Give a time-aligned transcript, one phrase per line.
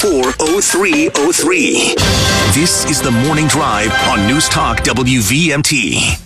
[0.00, 1.94] 0303.
[2.54, 6.16] This is the Morning Drive on News Talk WVMT.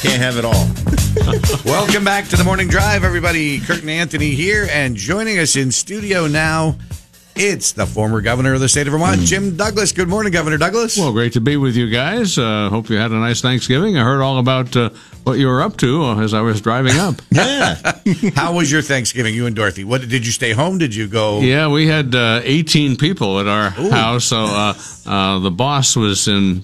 [0.00, 0.70] Can't have it all.
[1.64, 3.58] Welcome back to the Morning Drive, everybody.
[3.58, 6.76] Kurt and Anthony here, and joining us in studio now,
[7.36, 9.92] it's the former governor of the state of Vermont, Jim Douglas.
[9.92, 10.96] Good morning, Governor Douglas.
[10.96, 12.38] Well, great to be with you guys.
[12.38, 13.96] Uh, hope you had a nice Thanksgiving.
[13.98, 14.90] I heard all about uh,
[15.24, 17.16] what you were up to uh, as I was driving up.
[17.34, 17.92] Yeah.
[18.34, 19.82] How was your Thanksgiving, you and Dorothy?
[19.84, 20.78] What did you stay home?
[20.78, 21.40] Did you go?
[21.40, 24.74] yeah, we had uh, 18 people at our house, so uh,
[25.06, 26.60] uh, the boss was in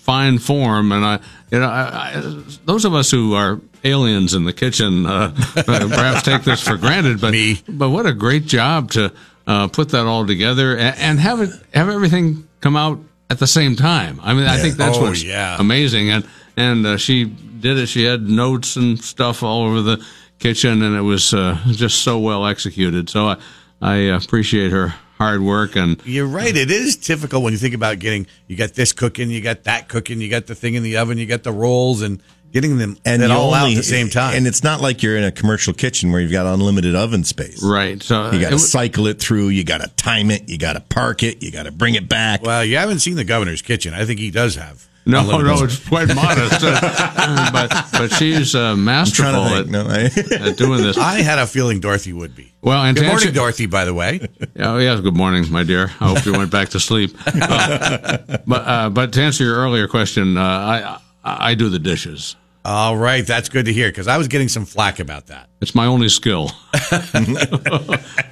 [0.00, 4.44] fine form, and I, you know, I, I, those of us who are aliens in
[4.44, 7.60] the kitchen uh, perhaps take this for granted, but Me.
[7.68, 9.12] but what a great job to
[9.46, 12.98] uh, put that all together and, and have it have everything come out
[13.30, 14.20] at the same time.
[14.22, 15.56] I mean, I think that's Oh, what's yeah.
[15.58, 16.26] amazing, and
[16.56, 17.86] and uh, she did it.
[17.88, 20.04] She had notes and stuff all over the
[20.38, 23.08] kitchen, and it was uh, just so well executed.
[23.10, 23.36] So I
[23.80, 26.00] I appreciate her hard work and.
[26.04, 26.54] You're right.
[26.56, 28.26] It is difficult when you think about getting.
[28.48, 31.18] You got this cooking, you got that cooking, you got the thing in the oven,
[31.18, 32.20] you got the rolls, and
[32.54, 34.34] getting them And it you all out at the same time.
[34.36, 37.62] And it's not like you're in a commercial kitchen where you've got unlimited oven space.
[37.62, 38.02] Right.
[38.02, 39.48] So You got to cycle it through.
[39.48, 40.48] You got to time it.
[40.48, 41.42] You got to park it.
[41.42, 42.42] You got to bring it back.
[42.42, 43.92] well, you haven't seen the governor's kitchen.
[43.92, 44.88] I think he does have.
[45.06, 45.74] no, no, space.
[45.78, 49.66] it's quite modest, uh, but but she's uh, masterful trying at.
[49.66, 50.04] No, I,
[50.48, 50.96] at doing this.
[50.96, 52.54] I had a feeling Dorothy would be.
[52.62, 53.66] Well, and Good morning, answer- Dorothy.
[53.66, 54.26] By the way,
[54.58, 55.90] Oh yes, good morning, my dear.
[56.00, 57.14] I hope you went back to sleep.
[57.26, 61.78] Uh, but uh, but to answer your earlier question, uh, I I I do the
[61.78, 62.34] dishes.
[62.64, 65.48] All right, that's good to hear because I was getting some flack about that.
[65.60, 66.50] It's my only skill.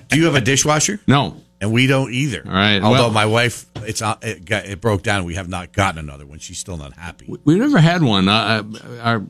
[0.09, 1.01] Do you have a dishwasher?
[1.07, 2.43] No, And we don't either.
[2.45, 5.25] All right, Although well- my wife, it's not, it, got, it broke down.
[5.25, 6.39] We have not gotten another one.
[6.39, 7.35] She's still not happy.
[7.45, 8.29] we never had one.
[8.29, 8.63] Uh,
[9.01, 9.23] our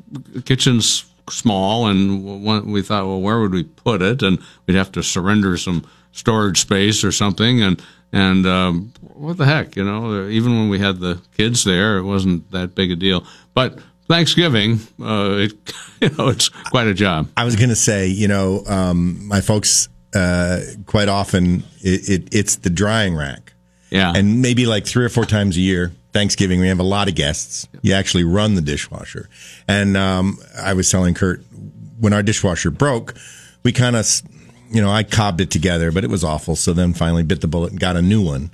[0.45, 4.23] kitchen's small, and one, we thought, well, where would we put it?
[4.23, 7.63] And we'd have to surrender some storage space or something.
[7.63, 7.83] And
[8.15, 10.29] and um, what the heck, you know?
[10.29, 13.25] Even when we had the kids there, it wasn't that big a deal.
[13.55, 15.53] But Thanksgiving, uh, it
[16.01, 17.29] you know, it's quite a job.
[17.37, 22.29] I was going to say, you know, um, my folks, uh, quite often it, it,
[22.35, 23.55] it's the drying rack.
[23.91, 24.13] Yeah.
[24.15, 27.15] And maybe like three or four times a year, Thanksgiving, we have a lot of
[27.15, 27.69] guests.
[27.83, 29.29] You actually run the dishwasher.
[29.69, 31.43] And um, I was telling Kurt,
[31.99, 33.15] when our dishwasher broke,
[33.63, 34.07] we kind of,
[34.71, 36.57] you know, I cobbed it together, but it was awful.
[36.57, 38.51] So then finally bit the bullet and got a new one.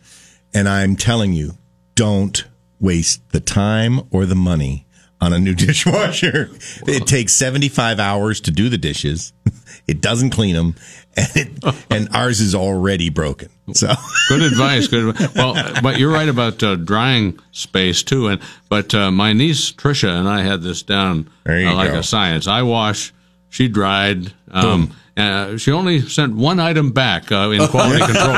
[0.52, 1.52] And I'm telling you,
[1.94, 2.44] don't
[2.80, 4.86] waste the time or the money
[5.20, 6.50] on a new dishwasher.
[6.86, 9.32] It takes 75 hours to do the dishes.
[9.86, 10.74] It doesn't clean them.
[11.16, 13.48] And, it, and ours is already broken.
[13.72, 13.88] So.
[14.28, 14.86] Good advice.
[14.86, 15.18] Good.
[15.34, 18.26] Well, but you're right about uh, drying space too.
[18.28, 22.00] And but uh, my niece Trisha and I had this down uh, like go.
[22.00, 22.46] a science.
[22.46, 23.14] I wash,
[23.48, 24.30] she dried.
[24.50, 28.34] Um, uh, she only sent one item back uh, in quality control.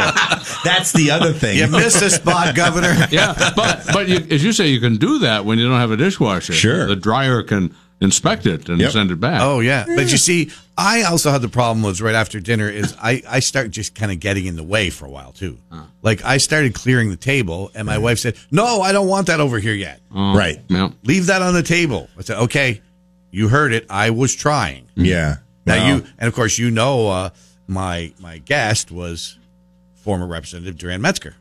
[0.65, 1.59] That's the other thing.
[1.59, 2.97] You missed a spot, Governor.
[3.11, 5.91] Yeah, but but you, as you say, you can do that when you don't have
[5.91, 6.53] a dishwasher.
[6.53, 6.87] Sure.
[6.87, 8.93] the dryer can inspect it and Yep.
[8.93, 9.41] send it back.
[9.43, 12.97] Oh yeah, but you see, I also had the problem was right after dinner is
[13.03, 15.59] I I start just kind of getting in the way for a while too.
[16.03, 19.41] Like I started clearing the table, and my wife said, "No, I don't want that
[19.41, 20.01] over here yet.
[20.11, 20.61] Right.
[20.69, 20.91] Yeah.
[21.05, 22.81] Leave that on the table." I said, "Okay,
[23.31, 23.87] you heard it.
[23.91, 25.37] I was trying." Yeah.
[25.67, 25.87] Now Wow.
[25.97, 27.31] you, and of course, you know, uh,
[27.67, 29.39] my my guest was
[29.95, 31.35] former Representative Duran Metzger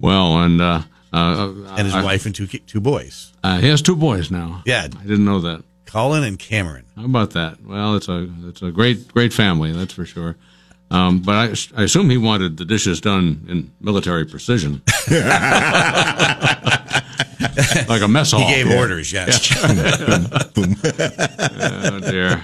[0.00, 0.82] Well, and uh,
[1.12, 4.62] uh, and his I- wife and two two boys, uh, he has two boys now.
[4.64, 4.84] Yeah.
[4.84, 5.64] I didn't know that.
[5.86, 6.84] Colin and Cameron.
[6.96, 7.64] How about that?
[7.64, 10.36] Well, it's a it's a great great family, that's for sure.
[10.90, 14.80] Um, but I, I assume he wanted the dishes done in military precision,
[17.88, 18.40] like a mess hall.
[18.40, 19.12] He gave orders.
[19.12, 19.48] Yes.
[20.60, 22.42] Oh dear.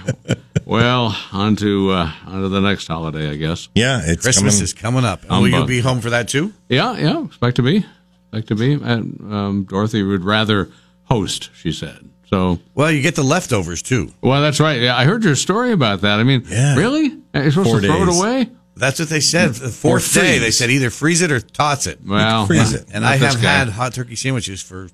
[0.65, 3.69] Well, on to uh, on to the next holiday, I guess.
[3.75, 4.63] Yeah, it's Christmas coming.
[4.63, 5.29] is coming up.
[5.29, 6.53] Will you be home for that too?
[6.69, 7.23] Yeah, yeah.
[7.25, 7.85] Expect to be,
[8.25, 8.73] expect to be.
[8.73, 10.69] And um, Dorothy would rather
[11.03, 11.49] host.
[11.55, 12.09] She said.
[12.31, 14.11] So, Well, you get the leftovers too.
[14.21, 14.81] well, that's right.
[14.81, 16.19] Yeah, I heard your story about that.
[16.19, 16.75] I mean, Yeah.
[16.75, 17.15] really?
[17.35, 18.15] You're supposed Four to throw days.
[18.15, 18.49] it away?
[18.75, 19.53] That's what they said.
[19.53, 21.99] The fourth day, they said either freeze it or toss it.
[22.03, 22.87] Well, freeze it.
[22.91, 23.53] And not I have guy.
[23.59, 24.89] had hot turkey sandwiches for,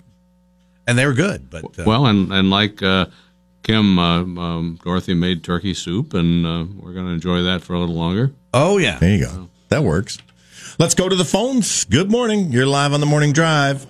[0.88, 1.50] and they were good.
[1.50, 3.06] But uh, Well, and and like uh,
[3.64, 7.74] Kim, uh, um, Dorothy made turkey soup, and uh, we're going to enjoy that for
[7.74, 8.32] a little longer.
[8.54, 9.50] oh yeah, There you go.
[9.70, 10.18] That works.
[10.80, 11.86] Let's go to the phones.
[11.86, 12.52] Good morning.
[12.52, 13.86] You're live on the morning drive.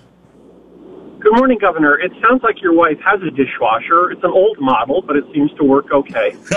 [1.20, 1.98] Good morning, Governor.
[2.00, 4.10] It sounds like your wife has a dishwasher.
[4.10, 6.36] It's an old model, but it seems to work okay.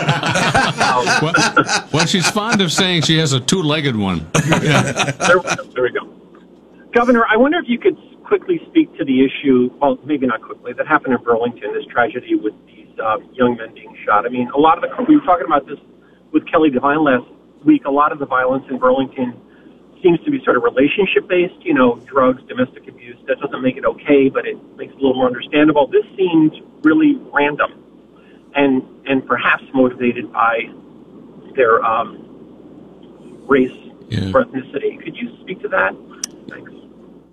[1.22, 4.28] Well, well, she's fond of saying she has a two-legged one.
[4.34, 5.40] There,
[5.74, 6.12] there we go.
[6.94, 7.96] Governor, I wonder if you could
[8.26, 12.36] quickly speak to the issue, well, maybe not quickly, that happened in Burlington, this tragedy
[12.36, 14.26] with these uh, young men being shot.
[14.26, 15.80] I mean, a lot of the, we were talking about this
[16.34, 17.26] with Kelly Devine last
[17.64, 19.40] week, a lot of the violence in Burlington
[20.04, 23.18] seems to be sort of relationship based, you know, drugs, domestic abuse.
[23.28, 25.88] That doesn't make it okay, but it makes it a little more understandable.
[25.88, 27.82] This seemed really random
[28.56, 30.70] and, and perhaps motivated by
[31.56, 32.22] their um,
[33.48, 33.72] race
[34.10, 34.32] Yeah.
[34.34, 35.02] or ethnicity.
[35.04, 35.96] Could you speak to that?
[36.50, 36.72] Thanks.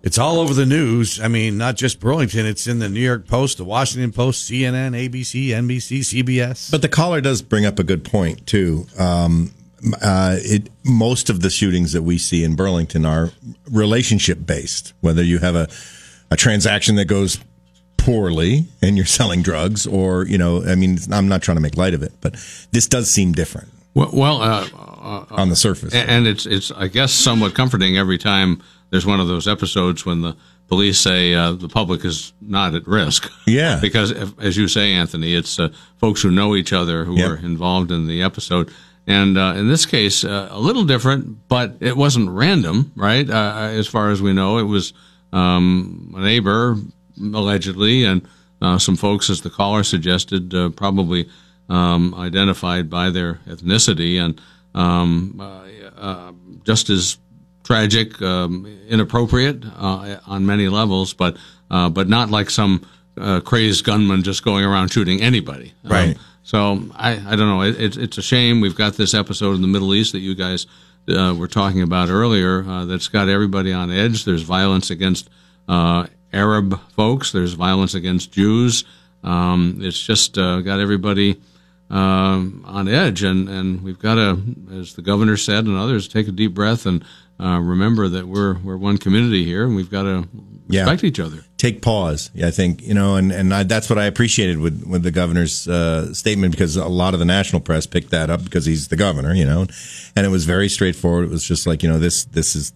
[0.02, 1.20] It's all over the news.
[1.20, 2.44] I mean, not just Burlington.
[2.44, 6.70] It's in the New York Post, the Washington Post, CNN, ABC, NBC, CBS.
[6.70, 8.86] But the caller does bring up a good point too.
[8.98, 9.52] Um,
[10.00, 13.30] uh, it most of the shootings that we see in Burlington are
[13.70, 14.92] relationship based.
[15.00, 15.68] Whether you have a
[16.30, 17.38] a transaction that goes
[17.96, 21.76] poorly and you're selling drugs, or you know, I mean, I'm not trying to make
[21.76, 22.34] light of it, but
[22.72, 25.94] this does seem different Well, well uh, uh, on the surface.
[25.94, 28.62] and and it's it's I guess somewhat comforting every time
[28.92, 30.36] there's one of those episodes when the
[30.68, 33.28] police say uh, the public is not at risk.
[33.46, 33.78] Yeah.
[33.82, 37.30] because if, as you say, Anthony, it's uh, folks who know each other who Yep.
[37.30, 38.70] are involved in the episode.
[39.06, 43.28] And uh, in this case, uh, a little different, but it wasn't random, right?
[43.28, 44.92] Uh, as far as we know, it was
[45.32, 46.76] um, a neighbor
[47.18, 48.28] allegedly, and
[48.60, 51.28] uh, some folks, as the caller suggested, uh, probably
[51.68, 54.40] um, identified by their ethnicity, and
[54.74, 55.64] um, uh,
[56.00, 56.32] uh,
[56.64, 57.18] just as
[57.64, 61.36] tragic, um, inappropriate uh, on many levels, but
[61.70, 62.84] uh, but not like some
[63.18, 65.72] uh, crazed gunman just going around shooting anybody.
[65.84, 66.18] Um, Right.
[66.42, 67.62] so I, I don't know.
[67.62, 70.34] It, it's it's a shame we've got this episode in the Middle East that you
[70.34, 70.66] guys
[71.08, 72.64] uh, were talking about earlier.
[72.66, 74.24] Uh, that's got everybody on edge.
[74.24, 75.28] There's violence against
[75.68, 77.32] uh, Arab folks.
[77.32, 78.84] There's violence against Jews.
[79.24, 81.40] Um, it's just uh, got everybody
[81.90, 84.40] um, on edge, and, and we've got to,
[84.72, 87.04] as the governor said, and others, take a deep breath and
[87.42, 90.28] uh, remember that we're we're one community here, and we've got to
[90.68, 90.82] Yeah.
[90.82, 91.44] respect each other.
[91.58, 92.30] take pause.
[92.42, 95.66] I think you know, and and I, that's what I appreciated with with the governor's
[95.68, 98.96] uh, statement because a lot of the national press picked that up because he's the
[98.96, 99.66] governor, you know,
[100.16, 101.24] and it was very straightforward.
[101.24, 102.72] It was just like you know, this this is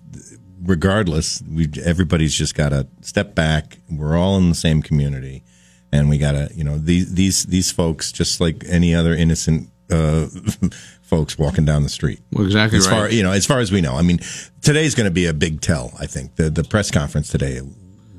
[0.63, 3.79] regardless, we everybody's just got to step back.
[3.91, 5.45] We're all in the same community,
[5.93, 9.71] and we got to you know these these these folks just like any other innocent.
[9.91, 10.27] Uh,
[11.07, 12.21] folks walking down the street.
[12.33, 12.93] Well, exactly as right.
[12.97, 13.95] far you know, as far as we know.
[13.95, 14.19] I mean,
[14.61, 15.93] today's going to be a big tell.
[15.99, 17.61] I think the the press conference today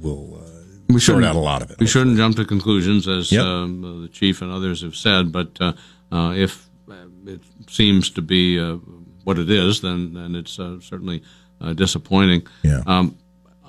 [0.02, 0.50] will uh,
[0.88, 1.80] we sort shouldn't out a lot of it.
[1.80, 3.44] We shouldn't jump to conclusions, as Yep.
[3.46, 5.32] um, the chief and others have said.
[5.32, 5.74] But uh,
[6.12, 6.94] uh, if uh,
[7.26, 8.78] it seems to be uh,
[9.26, 11.22] what it is, then then it's uh, certainly
[11.62, 12.48] uh, disappointing.
[12.64, 12.82] Yeah.
[12.88, 13.18] Um,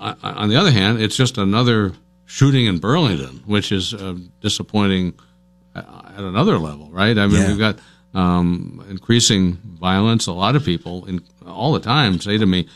[0.01, 1.93] I, on the other hand, it's just another
[2.25, 5.15] shooting in Burlington, which is uh, disappointing
[5.75, 5.85] at
[6.17, 7.19] at another level, right?
[7.19, 7.49] I mean, Yeah.
[7.49, 7.79] we've got
[8.15, 10.27] um, increasing violence.
[10.27, 12.69] A lot of people in, all the time say to me,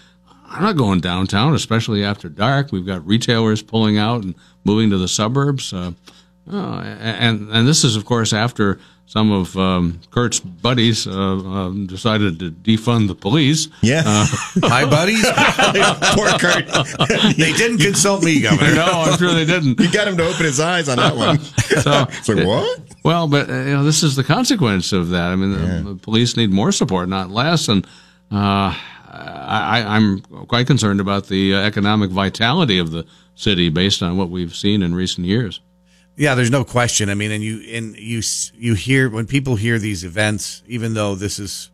[0.47, 2.73] I'm not going downtown, especially after dark.
[2.73, 4.35] We've got retailers pulling out and
[4.65, 5.73] moving to the suburbs.
[5.73, 5.93] Uh,
[6.51, 11.87] oh, and and this is, of course, after some of um, Kurt's buddies uh, um,
[11.87, 13.69] decided to defund the police.
[13.83, 14.03] Yeah.
[14.05, 15.23] Hi, buddies.
[16.17, 16.67] Poor Kurt.
[17.37, 18.75] they didn't consult me, Governor.
[18.75, 19.79] no, I'm sure they didn't.
[19.81, 21.39] You got him to open his eyes on that one.
[21.41, 22.81] So, It's like, what?
[23.05, 25.31] Well, but uh, you know, this is the consequence of that.
[25.33, 27.69] I mean, the, the police need more support, not less.
[27.69, 27.85] And
[28.31, 28.75] uh,
[29.13, 33.05] I, I'm quite concerned about the uh, economic vitality of the
[33.35, 35.61] city based on what we've seen in recent years.
[36.17, 37.09] Yeah, there's no question.
[37.09, 38.21] I mean, and you and you
[38.55, 41.71] you hear when people hear these events, even though this is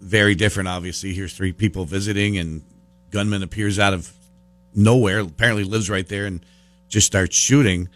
[0.00, 0.68] very different.
[0.68, 2.62] Obviously, here's three people visiting, and
[3.10, 4.12] gunman appears out of
[4.74, 5.20] nowhere.
[5.20, 6.44] Apparently, lives right there and
[6.88, 7.88] just starts shooting.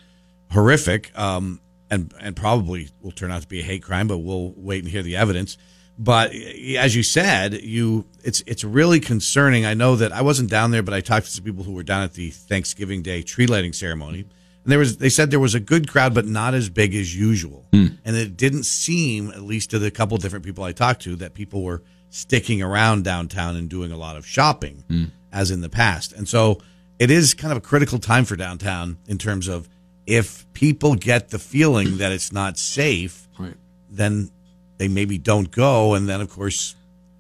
[0.52, 1.60] Horrific, um,
[1.90, 4.90] and and probably will turn out to be a hate crime, but we'll wait and
[4.90, 5.56] hear the evidence.
[5.98, 6.32] But
[6.78, 9.66] as you said, you it's it's really concerning.
[9.66, 11.82] I know that I wasn't down there, but I talked to some people who were
[11.82, 14.24] down at the Thanksgiving Day tree lighting ceremony,
[14.70, 17.16] and there was they said there was a good crowd, but not as big as
[17.16, 17.66] usual.
[17.72, 17.86] Hmm.
[18.04, 21.34] And it didn't seem, at least to the couple different people I talked to, that
[21.34, 25.04] people were sticking around downtown and doing a lot of shopping hmm.
[25.32, 26.12] as in the past.
[26.12, 26.60] And so
[27.00, 29.68] it is kind of a critical time for downtown in terms of
[30.06, 33.56] if people get the feeling that it's not safe, Right.
[33.90, 34.30] then
[34.78, 36.76] they maybe don't go and then of course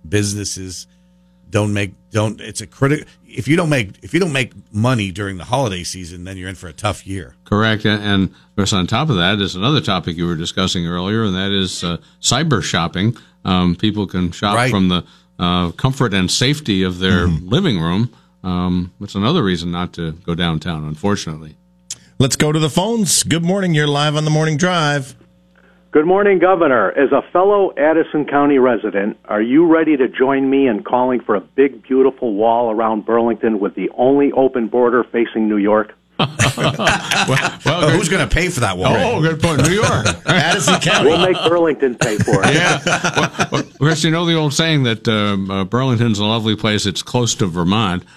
[0.08, 0.86] businesses
[1.50, 5.10] don't make don't it's a critical if you don't make if you don't make money
[5.10, 7.84] during the holiday season then you're in for a tough year Correct.
[7.84, 11.24] And, and of course, on top of that is another topic you were discussing earlier,
[11.24, 13.16] and that is uh, cyber shopping.
[13.44, 14.70] Um, people can shop Right.
[14.70, 15.04] from the
[15.36, 18.12] uh, comfort and safety of their living room.
[18.44, 21.56] Um, that's another reason not to go downtown, unfortunately.
[22.20, 23.24] Let's go to the phones.
[23.24, 23.74] Good morning.
[23.74, 25.16] You're live on the morning drive.
[25.92, 26.92] Good morning, Governor.
[26.92, 31.34] As a fellow Addison County resident, are you ready to join me in calling for
[31.34, 35.92] a big, beautiful wall around Burlington with the only open border facing New York?
[37.66, 39.62] Well, oh, who's going to pay for that wall oh, good point.
[39.62, 40.06] New York.
[40.26, 41.08] Addison County.
[41.08, 42.54] We'll make Burlington pay for it.
[42.54, 42.80] yeah.
[43.16, 46.86] Well, well, course, you know the old saying that um, uh, Burlington's a lovely place.
[46.86, 48.04] It's close to Vermont.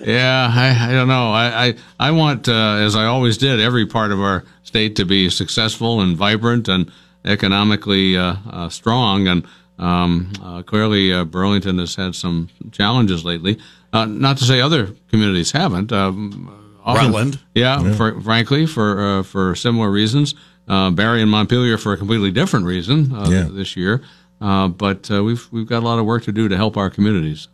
[0.00, 1.32] Yeah, I, I don't know.
[1.32, 5.04] I I, I want, uh, as I always did, every part of our state to
[5.04, 6.90] be successful and vibrant and
[7.24, 9.28] economically uh, uh, strong.
[9.28, 9.46] And
[9.78, 13.58] um, uh, clearly, uh, Burlington has had some challenges lately.
[13.92, 15.92] Uh, not to say other communities haven't.
[15.92, 16.50] Um,
[16.84, 17.38] often- Rutland.
[17.54, 20.34] yeah, For, frankly, for uh, for similar reasons.
[20.68, 23.48] Uh, Barre and Montpelier for a completely different reason uh, Yeah.
[23.50, 24.02] this year.
[24.40, 26.90] Uh, but uh, we've we've got a lot of work to do to help our
[26.90, 27.48] communities.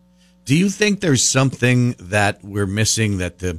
[0.44, 3.58] Do you think there's something that we're missing that the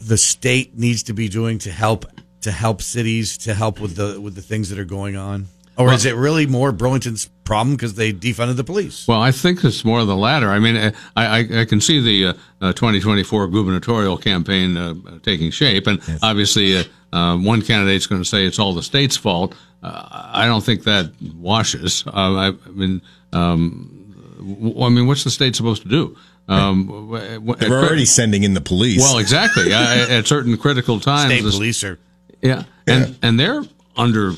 [0.00, 2.06] the state needs to be doing to help
[2.42, 5.46] to help cities to help with the with the things that are going on?
[5.78, 9.06] Or is it really more Burlington's problem because they defunded the police?
[9.06, 10.50] Well, I think it's more of the latter.
[10.50, 15.50] I mean, I, I, I can see the uh, uh, 2024 gubernatorial campaign uh, taking
[15.52, 19.54] shape, and obviously, uh, uh, one candidate's going to say it's all the state's fault.
[19.82, 22.04] Uh, I don't think that washes.
[22.06, 23.00] Uh, I, I mean,
[23.32, 26.16] um, w- I mean, what's the state supposed to do?
[26.48, 29.00] Um, w- w- We're already sending in the police.
[29.00, 29.72] well, exactly.
[29.72, 29.78] uh,
[30.18, 31.98] at certain critical times, State the- police are
[32.42, 33.62] yeah, and and they're
[33.96, 34.32] under,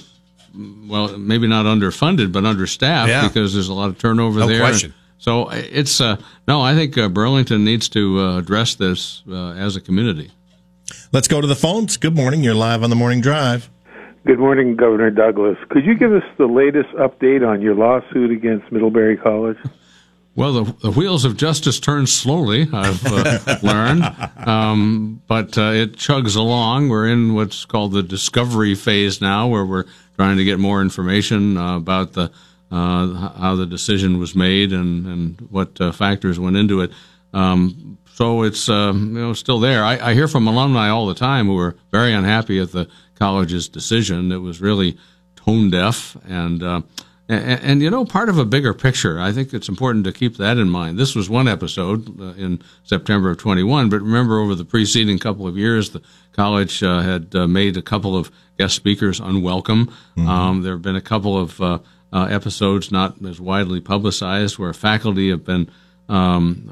[0.55, 3.27] well, maybe not underfunded, but understaffed Yeah.
[3.29, 4.59] because there's a lot of turnover No there.
[4.61, 4.95] question.
[5.19, 6.17] So it's uh,
[6.49, 10.31] no, I think uh, Burlington needs to uh, address this uh, as a community.
[11.13, 11.97] Let's go to the phones.
[11.99, 12.43] Good morning.
[12.43, 13.69] You're live on the morning drive.
[14.27, 15.57] Good morning, Governor Douglas.
[15.71, 19.57] Could you give us the latest update on your lawsuit against Middlebury College?
[20.37, 24.05] Well, the, the wheels of justice turn slowly, I've uh, learned,
[24.47, 26.89] um, but uh, it chugs along.
[26.89, 29.85] We're in what's called the discovery phase now, where we're
[30.21, 32.31] trying to get more information uh, about the
[32.71, 36.91] uh, how the decision was made and, and what uh, factors went into it.
[37.33, 39.83] Um, so it's um, you know still there.
[39.83, 42.87] I, I hear from alumni all the time who are very unhappy at the
[43.19, 44.31] college's decision.
[44.31, 44.99] It was really
[45.37, 46.85] tone deaf and.
[47.31, 50.13] Uh, and, and, you know, part of a bigger picture, I think it's important to
[50.13, 50.99] keep that in mind.
[50.99, 55.47] This was one episode uh, in September of 21, but remember over the preceding couple
[55.47, 59.95] of years, the college uh, had uh, made a couple of guest speakers unwelcome.
[60.19, 61.79] Um, there have been a couple of uh,
[62.13, 65.71] uh, episodes not as widely publicized where faculty have been
[66.09, 66.69] um,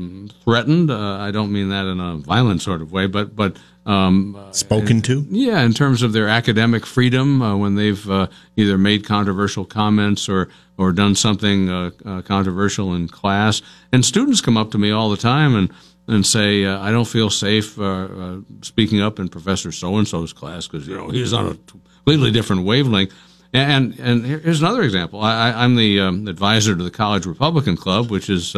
[0.00, 0.90] um, threatened.
[0.90, 5.00] Uh, I don't mean that in a violent sort of way, but but um, Spoken
[5.02, 5.26] to?
[5.30, 8.26] yeah, in terms of their academic freedom, uh, when they've uh,
[8.56, 14.40] either made controversial comments or or done something uh, uh, controversial in class, and students
[14.40, 15.72] come up to me all the time and
[16.08, 20.06] and say, uh, "I don't feel safe uh, uh, speaking up in Professor So and
[20.06, 23.14] So's class because you know he's on a completely different wavelength."
[23.52, 25.20] And and here's another example.
[25.20, 28.54] I, I'm the um, advisor to the College Republican Club, which is.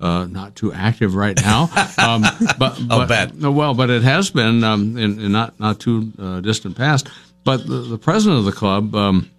[0.00, 1.62] Uh, not too active right now,
[1.98, 2.22] um,
[2.58, 3.34] but, but bet.
[3.36, 7.08] Well, but it has been um, in, in not not too uh, distant past.
[7.44, 9.30] But the, the president of the club um,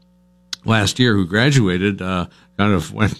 [0.63, 3.19] last year, who graduated, uh, kind of went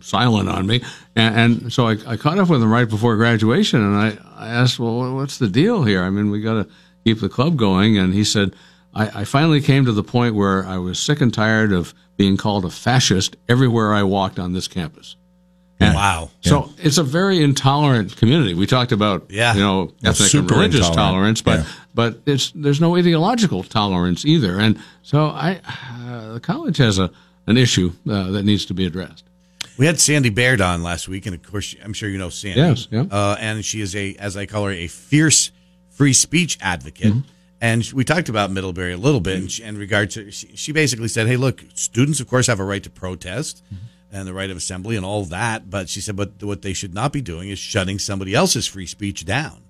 [0.00, 0.82] silent on me,
[1.16, 4.48] and, and so I, I caught up with him right before graduation, and I, I
[4.48, 6.02] asked, "Well, what's the deal here?
[6.02, 6.70] I mean, we got to
[7.04, 8.54] keep the club going." And he said,
[8.94, 12.36] I, "I finally came to the point where I was sick and tired of being
[12.36, 15.16] called a fascist everywhere I walked on this campus."
[15.80, 16.30] And wow.
[16.42, 18.52] So it's a very intolerant community.
[18.54, 19.54] We talked about, Yeah.
[19.54, 21.38] you know, Well, ethnic and religious intolerant.
[21.38, 21.66] tolerance, but Yeah.
[21.94, 24.58] but it's there's no ideological tolerance either.
[24.58, 25.60] And so I,
[26.08, 27.10] uh, the college has a
[27.46, 29.24] an issue uh, that needs to be addressed.
[29.78, 32.60] We had Sandy Baird on last week, and of course, I'm sure you know Sandy.
[32.60, 33.06] Yes, yeah.
[33.10, 35.50] Uh, and she is a, as I call her, a fierce
[35.88, 37.12] free speech advocate.
[37.14, 37.20] Mm-hmm.
[37.62, 40.30] And we talked about Middlebury a little bit in, in regard to.
[40.30, 43.84] She, she basically said, "Hey, look, students, of course, have a right to protest Mm-hmm.
[44.12, 46.94] And the right of assembly and all that." But she said, "But what they should
[46.94, 49.62] not be doing is shutting somebody else's free speech down."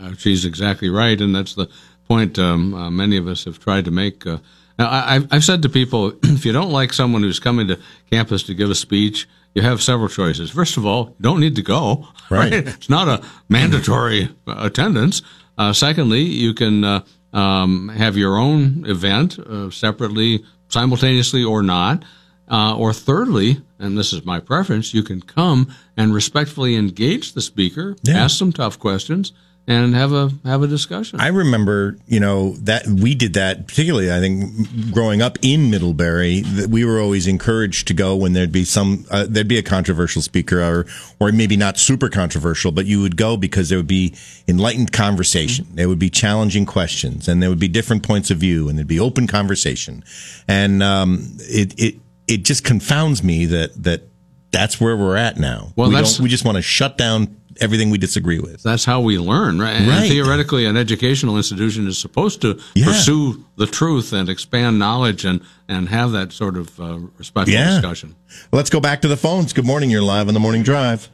[0.00, 1.68] Uh, she's exactly right, and that's the
[2.06, 4.26] point um, uh, many of us have tried to make.
[4.26, 4.38] Uh,
[4.78, 7.78] now, I, I've- I've said to people, if you don't like someone who's coming to
[8.10, 10.50] campus to give a speech, you have several choices.
[10.50, 12.06] First of all, you don't need to go.
[12.30, 12.52] Right.
[12.52, 15.22] It's not a mandatory uh, attendance.
[15.56, 17.00] Uh, secondly, you can uh,
[17.32, 22.04] um, have your own event uh, separately, simultaneously, or not.
[22.50, 27.42] Uh, or thirdly, and this is my preference, you can come and respectfully engage the
[27.42, 28.24] speaker, Yeah.
[28.24, 29.32] ask some tough questions,
[29.66, 31.20] and have a have a discussion.
[31.20, 34.10] I remember, you know, that we did that particularly.
[34.10, 38.50] I think growing up in Middlebury, that we were always encouraged to go when there'd
[38.50, 40.86] be some, uh, there'd be a controversial speaker, or
[41.20, 44.14] or maybe not super controversial, but you would go because there would be
[44.48, 48.70] enlightened conversation, there would be challenging questions, and there would be different points of view,
[48.70, 50.02] and there'd be open conversation,
[50.48, 51.96] and um, it it
[52.28, 54.02] it just confounds me that that
[54.50, 55.72] that's where we're at now.
[55.76, 58.62] Well, we that's- don't, we just want to shut down everything we disagree with.
[58.62, 59.72] That's how we learn, right?
[59.74, 60.08] And Right.
[60.08, 62.84] theoretically, an educational institution is supposed to Yeah.
[62.86, 67.70] pursue the truth and expand knowledge and, and have that sort of uh, respectful Yeah.
[67.80, 68.14] discussion.
[68.52, 69.52] Let's go back to the phones.
[69.52, 69.90] Good morning.
[69.90, 71.08] You're live on the morning drive.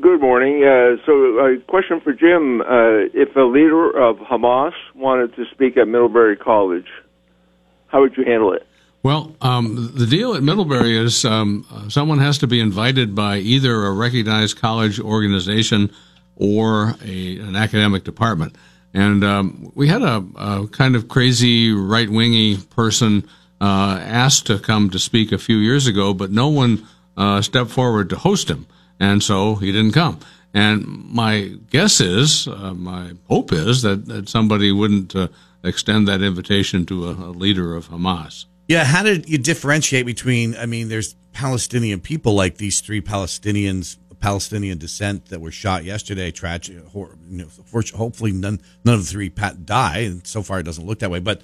[0.00, 0.62] Good morning.
[0.62, 1.12] Uh, so,
[1.44, 6.36] a question for Jim: uh, If a leader of Hamas wanted to speak at Middlebury
[6.36, 6.86] College,
[7.88, 8.64] how would you handle it?
[9.02, 13.86] Well, um, the deal at Middlebury is um, someone has to be invited by either
[13.86, 15.90] a recognized college organization
[16.36, 18.56] or a, an academic department.
[18.92, 23.26] And um, we had a, a kind of crazy right wingy person
[23.60, 27.70] uh, asked to come to speak a few years ago, but no one uh, stepped
[27.70, 28.66] forward to host him.
[28.98, 30.18] And so he didn't come.
[30.52, 35.28] And my guess is, uh, my hope is that, that somebody wouldn't uh,
[35.64, 38.46] extend that invitation to a, a leader of Hamas.
[38.70, 40.54] Yeah, how did you differentiate between?
[40.54, 46.30] I mean, there's Palestinian people like these three Palestinians, Palestinian descent that were shot yesterday.
[46.30, 46.78] Tragic.
[46.86, 47.48] hor- You know,
[47.96, 51.10] hopefully none none of the three pat die, and so far it doesn't look that
[51.10, 51.18] way.
[51.18, 51.42] But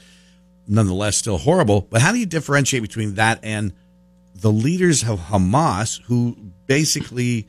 [0.69, 1.89] nonetheless, still horrible.
[1.91, 3.73] But how do you differentiate between that and
[4.33, 6.37] the leaders of Hamas, who
[6.69, 7.49] basically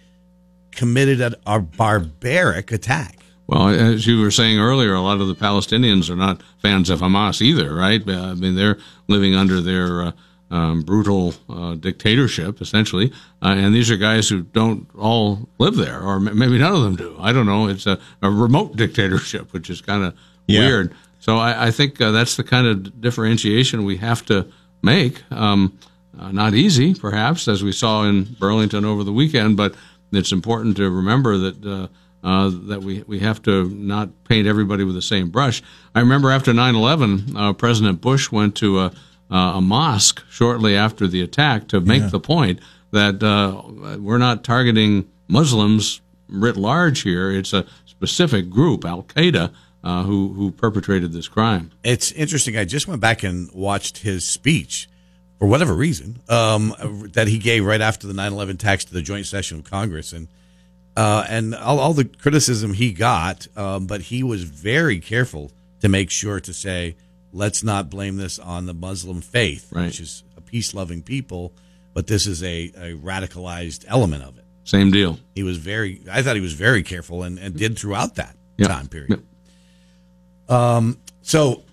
[0.71, 3.19] committed a, a barbaric attack?
[3.45, 6.99] Well, as you were saying earlier, a lot of the Palestinians are not fans of
[6.99, 8.01] Hamas either, right?
[8.05, 8.77] Uh, I mean, they're
[9.07, 10.11] living under their uh,
[10.49, 13.11] um, brutal uh, dictatorship, essentially.
[13.41, 16.81] Uh, and these are guys who don't all live there, or m- maybe none of
[16.83, 17.17] them do.
[17.19, 17.67] I don't know.
[17.67, 20.13] It's a, a remote dictatorship, which is kind of
[20.47, 20.61] Yeah.
[20.61, 20.93] weird.
[21.19, 24.47] So I, I think uh, that's the kind of differentiation we have to
[24.81, 25.21] make.
[25.31, 25.77] Um,
[26.17, 29.75] uh, not easy, perhaps, as we saw in Burlington over the weekend, but
[30.13, 31.89] it's important to remember that
[32.27, 35.63] uh, uh, that we we have to not paint everybody with the same brush.
[35.95, 38.91] I remember after 9/11, uh, President Bush went to a,
[39.29, 42.59] a mosque shortly after the attack to make the point
[42.91, 43.61] that uh,
[43.97, 47.31] we're not targeting Muslims writ large here.
[47.31, 49.53] It's a specific group, Al Qaeda,
[49.83, 51.71] uh, who who perpetrated this crime.
[51.83, 52.57] It's interesting.
[52.57, 54.89] I just went back and watched his speech
[55.39, 56.75] for whatever reason um,
[57.13, 60.27] that he gave right after the 9/11 attacks to the joint session of Congress, and
[60.97, 65.87] uh, and all, all the criticism he got, um, but he was very careful to
[65.87, 66.95] make sure to say,
[67.31, 69.85] let's not blame this on the Muslim faith, Right.
[69.85, 71.53] which is a peace-loving people,
[71.93, 74.43] but this is a, a radicalized element of it.
[74.63, 75.19] Same deal.
[75.35, 78.67] He was very, I thought he was very careful and, and did throughout that Yeah.
[78.67, 79.23] time period.
[80.49, 81.63] Um, so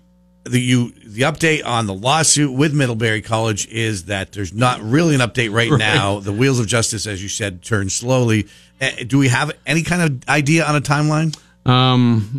[0.45, 5.15] the you the update on the lawsuit with Middlebury College is that there's not really
[5.15, 6.19] an update right, now.
[6.19, 8.47] The wheels of justice, as you said, turn slowly.
[8.79, 11.35] Uh, do we have any kind of idea on a timeline?
[11.65, 12.29] Um,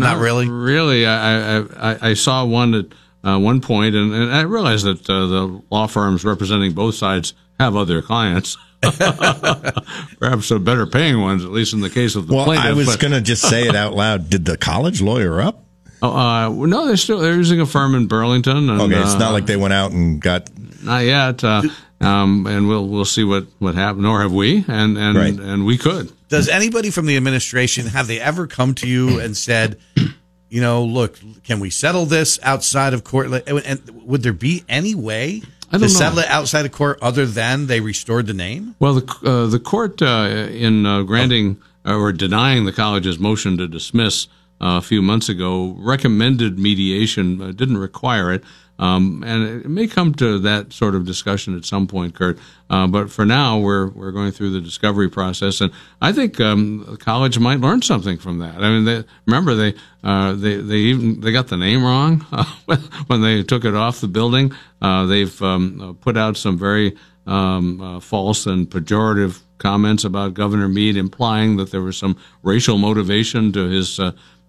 [0.00, 0.48] Not really?
[0.48, 2.86] Really, I I, I, I saw one at
[3.22, 7.32] uh, one point, and, and I realized that uh, the law firms representing both sides
[7.58, 12.34] have other clients, perhaps uh, better paying ones, at least in the case of the
[12.34, 12.66] Well, plaintiff.
[12.66, 14.28] I was going to just say it out loud.
[14.28, 15.63] Did the college lawyer up?
[16.04, 18.68] Oh, uh, no, they're still they're using a firm in Burlington.
[18.70, 20.48] And, Okay, it's uh, not like they went out and got.
[20.82, 21.42] not yet.
[21.42, 21.62] Uh,
[22.00, 24.02] um, and we'll we'll see what what happens.
[24.02, 25.34] Nor have we, and and Right.
[25.38, 26.12] and we could.
[26.28, 29.78] Does anybody from the administration have they ever come to you and said,
[30.48, 33.28] you know, look, can we settle this outside of court?
[33.46, 35.86] And would there be any way I to don't know.
[35.88, 38.74] settle it outside of court other than they restored the name?
[38.80, 43.68] Well, the uh, the court uh, in uh, granting or denying the college's motion to
[43.68, 44.28] dismiss uh,
[44.64, 48.42] a few months ago recommended mediation, uh, didn't require it.
[48.78, 52.38] Um, and it may come to that sort of discussion at some point, Kurt.
[52.68, 56.84] Uh, but for now, we're we're going through the discovery process, and I think um,
[56.88, 58.56] the college might learn something from that.
[58.56, 62.20] I mean, they, remember they uh, they they even they got the name wrong
[63.06, 64.52] when they took it off the building.
[64.82, 66.96] Uh, they've um, uh, put out some very
[67.26, 72.76] um, uh, false and pejorative comments about Governor Mead, implying that there was some racial
[72.76, 74.00] motivation to his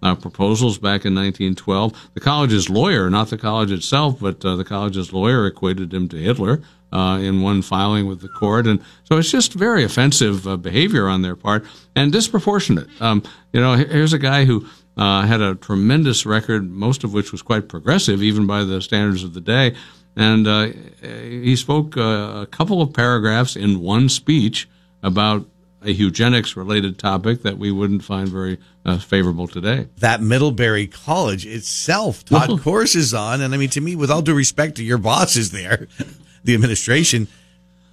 [0.06, 2.12] uh, proposals back in 1912.
[2.14, 6.18] The college's lawyer, not the college itself, but uh, the college's lawyer equated him to
[6.18, 6.62] Hitler
[6.94, 8.68] uh, in one filing with the court.
[8.68, 11.66] And so it's just very offensive uh, behavior on their part
[11.96, 12.88] and disproportionate.
[13.02, 17.32] Um, you know, here's a guy who uh, had a tremendous record, most of which
[17.32, 19.76] was quite progressive, even by the standards of the day.
[20.16, 20.68] And uh,
[21.02, 24.70] he spoke a couple of paragraphs in one speech
[25.04, 25.46] about
[25.86, 29.88] a eugenics related topic that we wouldn't find very uh, favorable today.
[30.00, 34.22] That Middlebury College itself taught Well- courses on, and I mean, to me, with all
[34.22, 35.88] due respect to your bosses there,
[36.44, 37.28] the administration,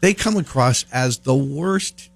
[0.01, 2.11] they come across as the worst,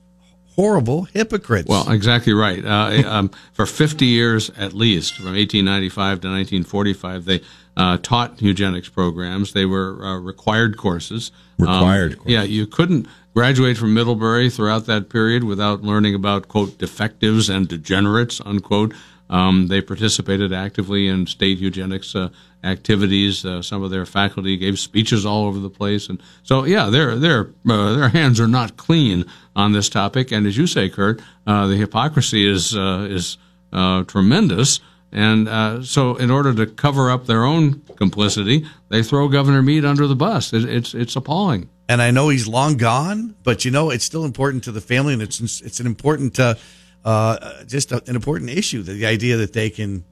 [0.55, 1.69] horrible hypocrites.
[1.69, 2.65] Well, exactly right.
[2.65, 7.41] Uh, um, for 50 years at least, from 1895 to 1945, they
[7.77, 9.53] uh, taught eugenics programs.
[9.53, 11.31] They were uh, required courses.
[11.59, 16.79] Required Um, Yeah, you couldn't graduate from Middlebury throughout that period without learning about quote
[16.79, 18.95] defectives and degenerates unquote.
[19.29, 22.29] Um, they participated actively in state eugenics uh,
[22.63, 23.45] activities.
[23.45, 27.17] Uh, some of their faculty gave speeches all over the place, and so yeah, their
[27.17, 29.25] their uh, their hands are not clean
[29.57, 30.31] on this topic.
[30.31, 33.37] And as you say, Kurt, uh, the hypocrisy is uh, is
[33.73, 34.81] uh, tremendous.
[35.13, 39.85] And uh, so, in order to cover up their own complicity, they throw Governor Mead
[39.85, 40.53] under the bus.
[40.53, 41.71] It, it's it's appalling.
[41.89, 45.13] and I know he's long gone, but you know it's still important to the family,
[45.13, 46.57] and it's it's an important, uh,
[47.05, 48.83] uh, just a, an important issue.
[48.83, 50.05] The, idea that they can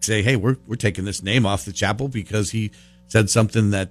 [0.00, 2.72] say, "Hey, we're we're taking this name off the chapel because he
[3.06, 3.90] said something that,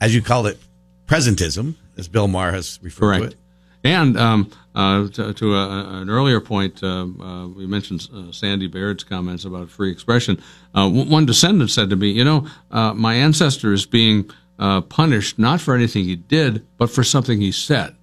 [0.00, 0.58] as you call it,
[1.06, 3.34] presentism, as Bill Maher has referred to it."
[3.82, 8.68] And um, uh, to, to a, an earlier point, uh, uh, we mentioned uh, Sandy
[8.68, 10.40] Baird's comments about free expression.
[10.74, 14.82] Uh, w- one descendant said to me, "You know, uh, my ancestor is being uh,
[14.82, 17.96] punished not for anything he did, but for something he said,"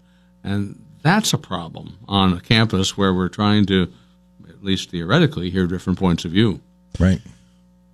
[0.44, 3.92] and that's a problem on a campus where we're trying to,
[4.50, 6.60] at least theoretically, hear different points of view.
[7.00, 7.22] Right.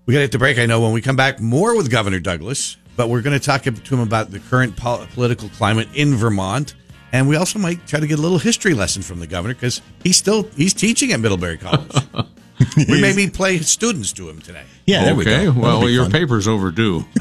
[0.05, 0.57] We got to hit the break.
[0.57, 3.63] I know when we come back, more with Governor Douglas, but we're going to talk
[3.63, 6.75] to him about the current pol- political climate in Vermont,
[7.11, 9.81] and we also might try to get a little history lesson from the governor because
[10.03, 11.91] he's still he's teaching at Middlebury College.
[12.89, 14.63] we maybe play students to him today.
[14.85, 15.59] Yeah, there okay, we go.
[15.59, 16.11] well, That'll be your fun.
[16.11, 17.05] paper's overdue.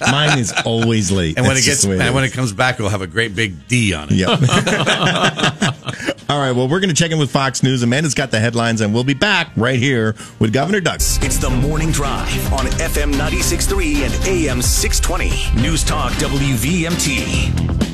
[0.00, 1.36] Mine is always late.
[1.36, 2.12] And when it gets the and is.
[2.12, 4.14] when it comes back, we'll have a great big D on it.
[4.14, 4.28] Yep.
[6.30, 6.52] All right.
[6.52, 7.82] Well, we're going to check in with Fox News.
[7.82, 11.18] Amanda's got the headlines, and we'll be back right here with Governor Douglas.
[11.22, 15.60] It's the morning drive on FM 96.3 and AM 620.
[15.60, 17.89] News Talk WVMT.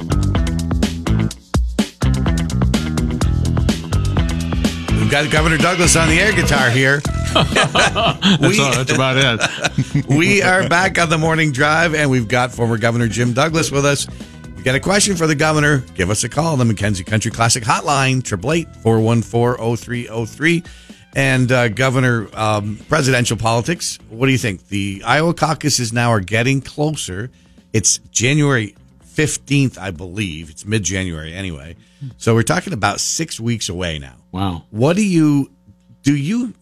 [5.06, 7.00] We've got Governor Douglas on the air guitar here.
[7.36, 10.06] That's, all, that's about it.
[10.08, 13.84] we are back on the morning drive, and we've got former Governor Jim Douglas with
[13.84, 14.08] us.
[14.08, 15.84] If You got a question for the governor?
[15.94, 16.56] Give us a call.
[16.56, 18.22] The McKenzie Country Classic Hotline,
[18.82, 20.66] 888-414-0303.
[21.14, 23.98] And uh, Governor, um, presidential politics.
[24.08, 24.68] What do you think?
[24.68, 27.30] The Iowa caucuses now are getting closer.
[27.72, 28.74] It's January
[29.16, 30.50] 15th, I believe.
[30.50, 31.76] It's mid January anyway.
[32.18, 34.16] So we're talking about six weeks away now.
[34.30, 34.64] Wow.
[34.70, 35.50] What do you
[36.02, 36.14] do?
[36.14, 36.54] You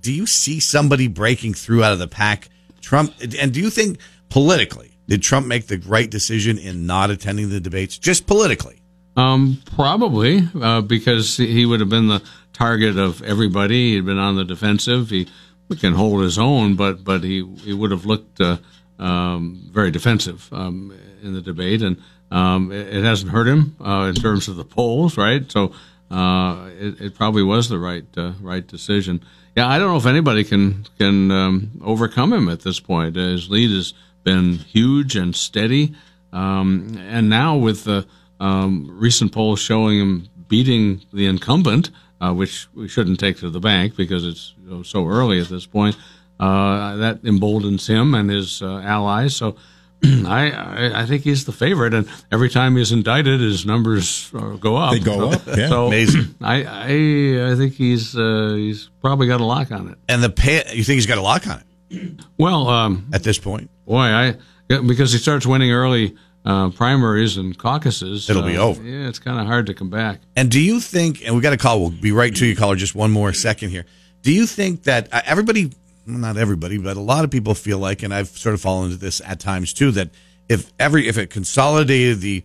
[0.00, 2.48] do you see somebody breaking through out of the pack?
[2.80, 7.48] Trump, and do you think politically did Trump make the right decision in not attending
[7.48, 7.96] the debates?
[7.98, 8.80] Just politically,
[9.16, 13.94] Um, probably uh, because he would have been the target of everybody.
[13.94, 15.10] He'd been on the defensive.
[15.10, 15.26] He,
[15.68, 18.58] he can hold his own, but but he he would have looked uh,
[18.98, 24.06] um, very defensive um, in the debate, and um, it, it hasn't hurt him uh,
[24.08, 25.50] in terms of the polls, right?
[25.50, 25.72] So
[26.10, 29.22] uh, it, it probably was the right uh, right decision.
[29.56, 33.16] Yeah, I don't know if anybody can can um, overcome him at this point.
[33.16, 35.94] His lead has been huge and steady,
[36.32, 38.06] um, and now with the
[38.40, 43.96] recent polls showing him beating the incumbent, uh, which we shouldn't take to the bank
[43.96, 45.96] because it's you know, so early at this point.
[46.38, 49.34] Uh, that emboldens him and his uh, allies.
[49.36, 49.56] So
[50.04, 54.56] I, I I think he's the favorite, and every time he's indicted, his numbers uh,
[54.56, 54.92] go up.
[54.92, 55.68] They go up, yeah.
[55.68, 56.34] So Amazing.
[56.42, 59.98] I I, I think he's uh, he's probably got a lock on it.
[60.08, 63.38] and the pay, you think he's got a lock on it Well, um, at this
[63.38, 63.70] point?
[63.86, 64.34] boy, I
[64.68, 68.28] because he starts winning early uh, primaries and caucuses.
[68.28, 68.82] It'll be over.
[68.82, 70.20] Yeah, it's kind of hard to come back.
[70.36, 71.24] And do you think?
[71.24, 71.80] And we got a call.
[71.80, 72.76] We'll be right to you, caller.
[72.76, 73.86] Just one more second here.
[74.22, 75.72] Do you think that uh, everybody, well,
[76.06, 78.96] not everybody, but a lot of people feel like, and I've sort of fallen into
[78.98, 80.10] this at times too, that
[80.48, 82.44] if every if it consolidated the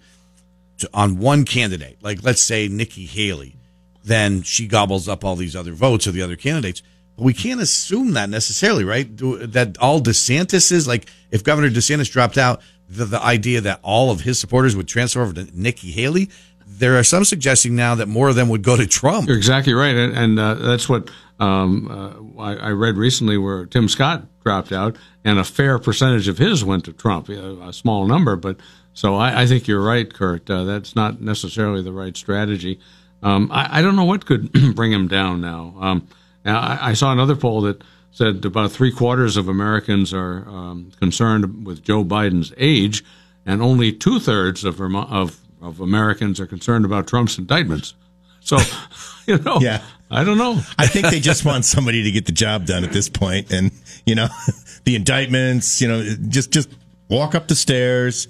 [0.79, 3.55] to, on one candidate, like let's say Nikki Haley,
[4.03, 6.81] then she gobbles up all these other votes of the other candidates.
[7.15, 9.15] But we can't assume that necessarily, right?
[9.15, 13.79] Do- That all DeSantis is like if Governor DeSantis dropped out, the, the idea that
[13.83, 16.29] all of his supporters would transfer over to Nikki Haley.
[16.77, 19.27] There are some suggesting now that more of them would go to Trump.
[19.27, 23.65] You're exactly right, and, and uh, that's what um, uh, I, I read recently, where
[23.65, 28.07] Tim Scott dropped out, and a fair percentage of his went to Trump, a, small
[28.07, 28.57] number, but
[28.93, 30.49] so I, I think you're right, Kurt.
[30.49, 32.79] Uh, that's not necessarily the right strategy.
[33.23, 35.75] Um, I, I don't know what could bring him down now.
[35.79, 36.07] Um,
[36.43, 40.91] now, I, I saw another poll that said about three quarters of Americans are um,
[40.99, 43.03] concerned with Joe Biden's age,
[43.45, 47.93] and only two thirds of, Vermo- of of Americans are concerned about Trump's indictments.
[48.39, 48.57] So,
[49.27, 49.81] you know, Yeah.
[50.13, 50.59] I don't know.
[50.77, 53.71] I think they just want somebody to get the job done at this point, and
[54.05, 54.27] you know,
[54.83, 55.79] the indictments.
[55.81, 56.67] You know, just just
[57.07, 58.27] walk up the stairs,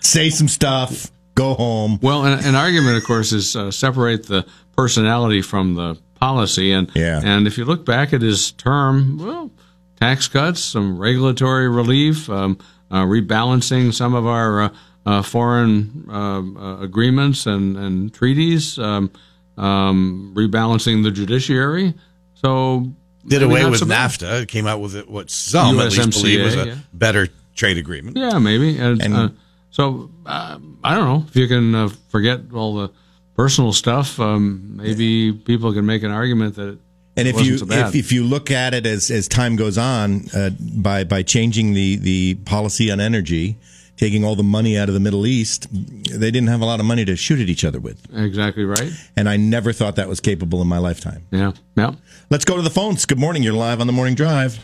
[0.00, 1.98] say some stuff, go home.
[2.02, 4.44] Well, an, an argument, of course, is uh, separate the
[4.76, 7.22] personality from the policy, and Yeah.
[7.24, 9.50] and if you look back at his term, well,
[9.98, 12.58] tax cuts, some regulatory relief, um,
[12.90, 14.68] uh, rebalancing some of our uh,
[15.06, 19.10] uh, foreign uh, uh, agreements and, and treaties, um,
[19.56, 21.94] um, rebalancing the judiciary.
[22.34, 22.92] So
[23.26, 23.80] Did I mean, away with.
[23.82, 24.48] NAFTA.
[24.48, 26.74] Came out with it, what some at least believe was a yeah.
[26.92, 28.16] better trade agreement.
[28.16, 28.78] Yeah, maybe.
[28.78, 29.28] And, And- uh,
[29.70, 32.90] so uh, I don't know if you can uh, forget all the
[33.34, 34.20] personal stuff.
[34.20, 36.78] Um, maybe people can make an argument that.
[37.16, 40.28] And if you so if, if you look at it as as time goes on,
[40.34, 43.56] uh, by by changing the the policy on energy,
[44.02, 46.86] taking all the money out of the Middle East, they didn't have a lot of
[46.86, 48.90] money to shoot at each other with, exactly right.
[49.16, 51.24] and I never thought that was capable in my lifetime.
[51.30, 51.94] Yeah, yeah.
[52.28, 53.06] Let's go to the phones.
[53.06, 53.44] Good morning.
[53.44, 54.58] You're live on the morning drive.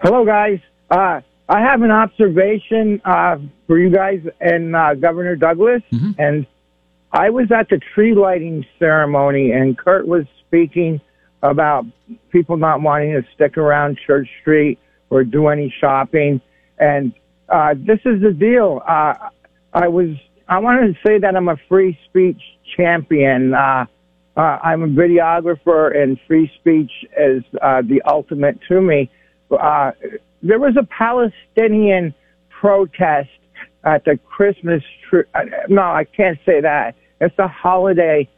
[0.00, 0.58] Hello, guys.
[0.90, 5.82] Uh, I have an observation uh, for you guys and uh, Governor Douglas.
[6.18, 6.46] And
[7.12, 11.02] I was at the tree lighting ceremony, and Kurt was speaking
[11.42, 11.84] about
[12.30, 14.78] people not wanting to stick around Church Street
[15.10, 16.40] or do any shopping.
[16.78, 17.12] And
[17.48, 18.82] uh, this is the deal.
[18.86, 19.14] Uh,
[19.72, 20.10] I was.
[20.48, 22.40] I wanted to say that I'm a free speech
[22.76, 23.54] champion.
[23.54, 23.86] Uh,
[24.36, 29.10] uh, I'm a videographer, and free speech is uh, the ultimate to me.
[29.50, 29.92] Uh,
[30.42, 32.14] there was a Palestinian
[32.60, 33.30] protest
[33.84, 35.24] at the Christmas tree.
[35.68, 36.94] No, I can't say that.
[37.20, 38.28] It's a holiday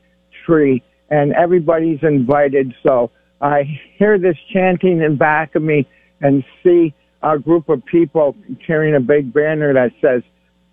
[0.47, 2.75] tree, and everybody's invited.
[2.83, 3.65] So I
[3.99, 5.87] hear this chanting in back of me
[6.21, 10.23] and see a group of people carrying a big banner that says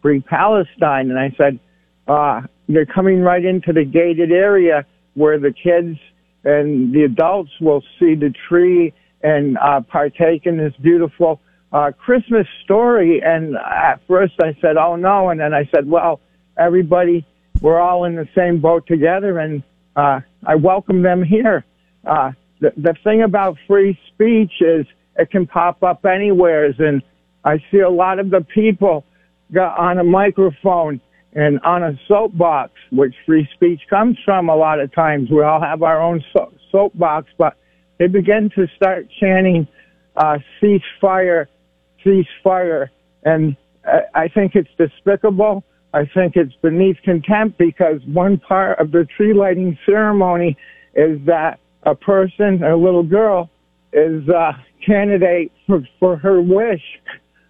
[0.02, 1.60] "Free Palestine," and I said,
[2.08, 5.98] uh, "They're coming right into the gated area where the kids
[6.44, 11.40] and the adults will see the tree and uh, partake in this beautiful
[11.72, 16.22] uh, Christmas story." And at first, I said, "Oh no," and then I said, "Well,
[16.58, 17.26] everybody,
[17.62, 19.64] we're all in the same boat together, and
[19.96, 21.66] uh, I welcome them here."
[22.06, 24.86] Uh, the, the thing about free speech is
[25.18, 26.66] it can pop up anywhere.
[26.80, 27.02] and
[27.44, 29.06] I see a lot of the people
[29.54, 31.00] got on a microphone
[31.34, 35.30] and on a soapbox, which free speech comes from a lot of times.
[35.30, 37.58] We all have our own so- soapbox, but
[38.00, 39.68] they begin to start chanting,
[40.16, 41.48] uh, cease fire,
[42.04, 42.92] cease fire.
[43.24, 45.64] And uh, I think it's despicable.
[45.94, 50.58] I think it's beneath contempt because one part of the tree lighting ceremony
[50.96, 53.50] is that a person, a little girl,
[53.94, 54.54] is uh,
[54.86, 56.84] candidate for, for her wish.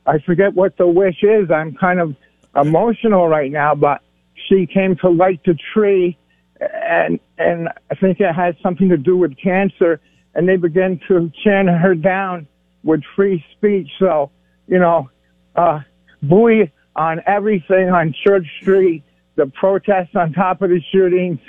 [0.06, 1.52] I forget what the wish is.
[1.52, 2.16] I'm kind of
[2.56, 4.02] emotional right now, but
[4.48, 6.18] she came to light the tree,
[6.60, 10.00] and and I think it has something to do with cancer.
[10.34, 12.48] And they began to chant her down
[12.84, 13.90] with free speech.
[14.00, 14.32] So
[14.68, 15.10] you know,
[15.56, 15.82] uh,
[16.22, 19.04] buoy on everything on Church Street,
[19.36, 21.40] the protests on top of the shootings.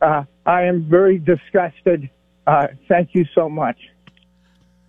[0.00, 2.08] Uh, I am very disgusted.
[2.46, 3.76] Uh, thank you so much.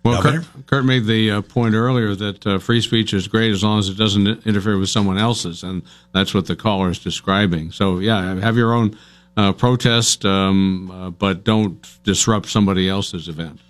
[0.02, 3.62] Well, Kurt, Kurt made the uh, point earlier that uh, free speech is great as
[3.62, 5.82] long as it doesn't interfere with someone else's, and
[6.12, 7.70] that's what the caller is describing.
[7.70, 8.96] So, yeah, have your own
[9.36, 13.60] uh, protest, um, uh, but don't disrupt somebody else's event.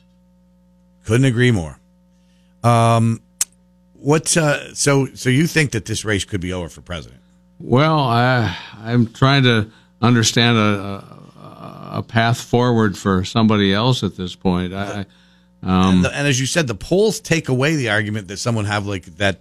[1.05, 1.79] Couldn't agree more.
[2.63, 3.21] Um,
[3.95, 4.37] what?
[4.37, 7.21] Uh, so, so you think that this race could be over for president?
[7.59, 14.17] Well, I, I'm trying to understand a, a, a path forward for somebody else at
[14.17, 14.73] this point.
[14.73, 15.07] I-
[15.63, 18.65] um, and, the- and as you said, the polls take away the argument that someone
[18.67, 19.41] have like that.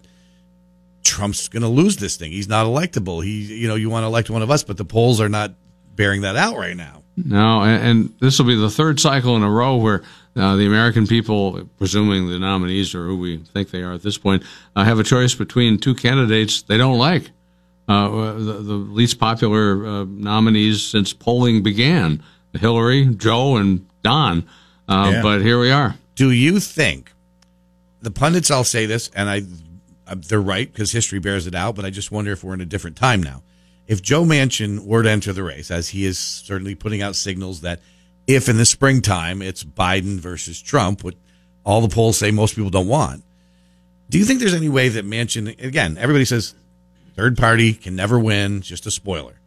[1.04, 2.32] Trump's going to lose this thing.
[2.32, 3.24] He's not electable.
[3.24, 5.54] He, you know, you want to elect one of us, but the polls are not
[5.96, 7.04] bearing that out right now.
[7.16, 10.04] No, and, and this will be the third cycle in a row where
[10.36, 14.18] uh, the American people, presuming the nominees are who we think they are at this
[14.18, 14.44] point,
[14.76, 17.32] uh, have a choice between two candidates they don't like.
[17.88, 22.22] Uh, the, the least popular uh, nominees since polling began
[22.54, 24.48] Hillary, Joe, and Don.
[24.88, 25.22] Uh, Yeah.
[25.24, 25.96] But here we are.
[26.20, 27.14] Do you think
[28.02, 28.52] the pundits?
[28.52, 29.44] I'll say this, and I,
[30.14, 31.78] they're right because history bears it out.
[31.78, 33.42] But I just wonder if we're in a different time now.
[33.88, 37.62] If Joe Manchin were to enter the race, as he is certainly putting out signals
[37.62, 37.80] that
[38.28, 41.16] if in the springtime it's Biden versus Trump, what
[41.64, 43.24] all the polls say most people don't want.
[44.10, 46.54] Do you think there's any way that Manchin, again, everybody says
[47.16, 49.40] third party can never win, just a spoiler.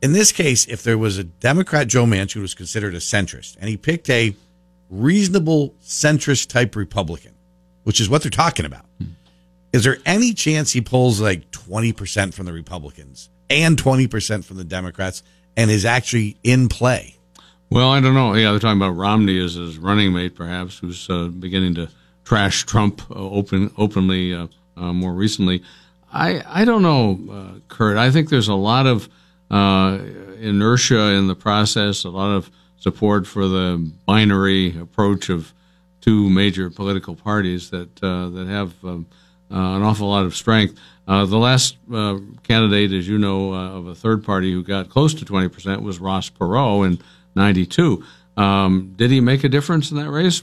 [0.00, 3.56] In this case, if there was a Democrat, Joe Manchin, who was considered a centrist,
[3.58, 4.36] and he picked a
[4.94, 7.32] reasonable centrist type Republican,
[7.82, 8.84] which is what they're talking about,
[9.72, 14.64] is there any chance he pulls like 20% from the Republicans and 20% from the
[14.64, 15.22] Democrats
[15.56, 17.16] and is actually in play?
[17.70, 18.34] Well, I don't know.
[18.34, 21.88] Yeah, they're talking about Romney as his running mate, perhaps, who's uh, beginning to
[22.24, 25.62] trash Trump uh, open openly uh, uh, more recently.
[26.12, 27.96] I I don't know, uh, Kurt.
[27.96, 29.08] I think there's a lot of
[29.50, 32.50] inertia in the process, a lot of
[32.84, 35.54] support for the binary approach of
[36.02, 39.06] two major political parties that uh, that have um,
[39.50, 40.78] uh, an awful lot of strength.
[41.08, 41.78] Uh, the last
[42.42, 46.30] candidate, as you know, of a third party who got close to 20% was Ross
[46.30, 46.98] Perot in
[47.34, 48.04] 92.
[48.36, 50.42] Um, did he make a difference in that race?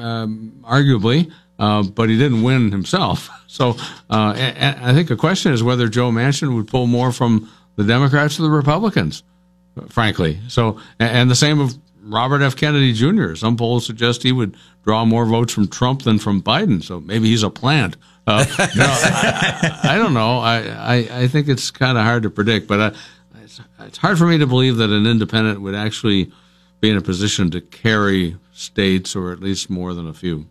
[0.00, 3.30] Um, arguably, uh, but he didn't win himself.
[3.50, 3.70] So
[4.10, 8.38] uh, I think the question is whether Joe Manchin would pull more from the Democrats
[8.38, 9.22] or the Republicans,
[9.88, 10.40] frankly.
[10.48, 12.56] So, and, the same of Robert F.
[12.56, 13.34] Kennedy Jr.
[13.34, 16.82] Some polls suggest he would draw more votes from Trump than from Biden.
[16.82, 17.96] So maybe he's a plant.
[18.26, 18.44] Uh,
[18.76, 20.38] no, I, I, don't know.
[20.38, 22.96] I, I, I think it's kind of hard to predict, but I,
[23.42, 26.30] it's, it's hard for me to believe that an independent would actually
[26.80, 30.46] be in a position to carry states or at least more than a few.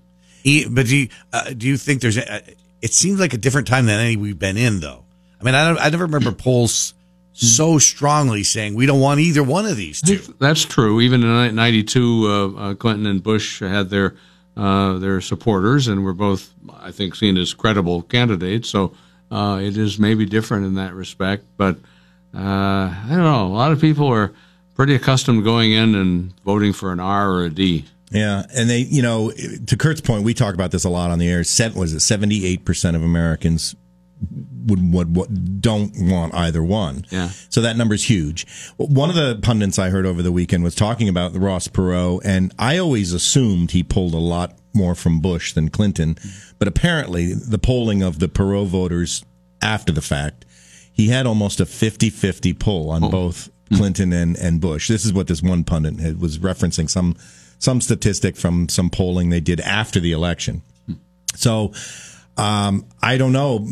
[0.70, 2.18] But do you, uh, do you think there's?
[2.18, 2.42] A,
[2.82, 5.04] it seems like a different time than any we've been in, though.
[5.40, 5.80] I mean, I, don't.
[5.80, 6.94] I never remember polls
[7.38, 10.18] so strongly saying we don't want either one of these two.
[10.40, 11.00] That's true.
[11.02, 14.16] Even in '92, uh, uh, Clinton and Bush had their
[14.56, 18.70] uh, their supporters, and were both, I think, seen as credible candidates.
[18.70, 18.94] So
[19.30, 21.46] uh, it is maybe different in that respect.
[21.58, 21.76] But
[22.34, 23.46] uh, I don't know.
[23.46, 24.34] A lot of people are
[24.76, 27.86] pretty accustomed to going in and voting for an R or a D.
[28.10, 31.20] Yeah, and they, you know, to Kurt's point, we talk about this a lot on
[31.20, 31.44] the air.
[31.44, 33.76] Set was it seventy eight percent of Americans
[34.68, 37.06] would, would, would don't want either one.
[37.10, 37.30] Yeah.
[37.50, 38.46] So that number's huge.
[38.78, 42.22] One of the pundits I heard over the weekend was talking about the Ross Perot,
[42.24, 46.18] and I always assumed he pulled a lot more from Bush than Clinton,
[46.60, 49.26] but apparently the polling of the Perot voters
[49.62, 50.46] after the fact,
[50.94, 53.10] he had almost a 50-50 pull on oh.
[53.10, 54.88] both Clinton and, and Bush.
[54.88, 57.16] This is what this one pundit had, was referencing some
[57.60, 60.62] some statistic from some polling they did after the election.
[61.36, 61.74] So
[62.38, 63.68] um, I don't know.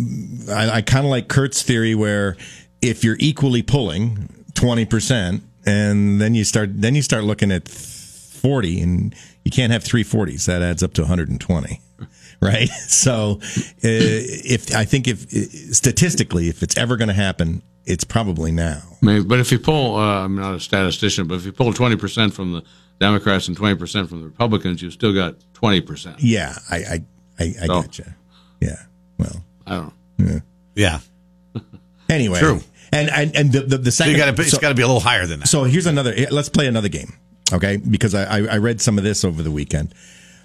[0.49, 2.35] I, I kind of like Kurt's theory where
[2.81, 8.81] if you're equally pulling 20% and then you start, then you start looking at 40
[8.81, 10.45] and you can't have three forties.
[10.45, 11.81] That adds up to 120.
[12.41, 12.69] Right.
[12.87, 15.29] So, uh, if I think if
[15.73, 18.81] statistically, if it's ever going to happen, it's probably now.
[19.01, 22.33] Maybe, but if you pull, uh, I'm not a statistician, but if you pull 20%
[22.33, 22.63] from the
[22.99, 26.15] Democrats and 20% from the Republicans, you've still got 20%.
[26.19, 27.03] Yeah, I, I,
[27.39, 28.15] I, I so, gotcha.
[28.59, 28.81] Yeah.
[29.17, 29.93] Well, I don't.
[30.17, 30.39] Yeah.
[30.75, 31.61] yeah.
[32.09, 32.39] anyway.
[32.39, 32.61] True.
[32.91, 34.13] And, and, and the, the, the second.
[34.13, 35.47] So gotta, it's so, got to be a little higher than that.
[35.47, 36.13] So here's another.
[36.31, 37.13] Let's play another game.
[37.53, 37.77] Okay.
[37.77, 39.93] Because I, I read some of this over the weekend.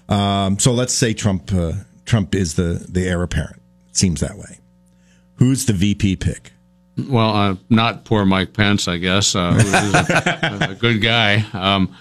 [0.09, 1.73] Um, so let's say Trump, uh,
[2.05, 3.61] Trump is the, the heir apparent.
[3.89, 4.59] It seems that way.
[5.35, 6.51] Who's the VP pick?
[6.97, 9.35] Well, uh, not poor Mike Pence, I guess.
[9.35, 11.45] Uh, a, a, good guy.
[11.53, 11.95] Um,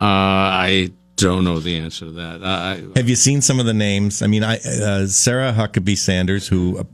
[0.00, 2.44] uh, I don't know the answer to that.
[2.44, 4.22] I, Have you seen some of the names?
[4.22, 6.84] I mean, I, uh, Sarah Huckabee Sanders, who uh,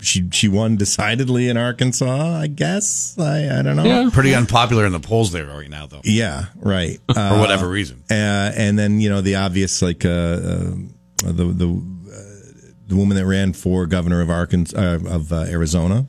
[0.00, 2.38] she she won decidedly in Arkansas.
[2.38, 3.84] I guess I I don't know.
[3.84, 4.10] Yeah.
[4.12, 6.00] Pretty unpopular in the polls there right now, though.
[6.04, 6.98] Yeah, right.
[7.12, 8.02] For whatever reason.
[8.10, 10.74] Uh, and then you know the obvious like uh, uh,
[11.24, 11.92] the the
[12.86, 16.06] the woman that ran for governor of Arkansas of Arizona,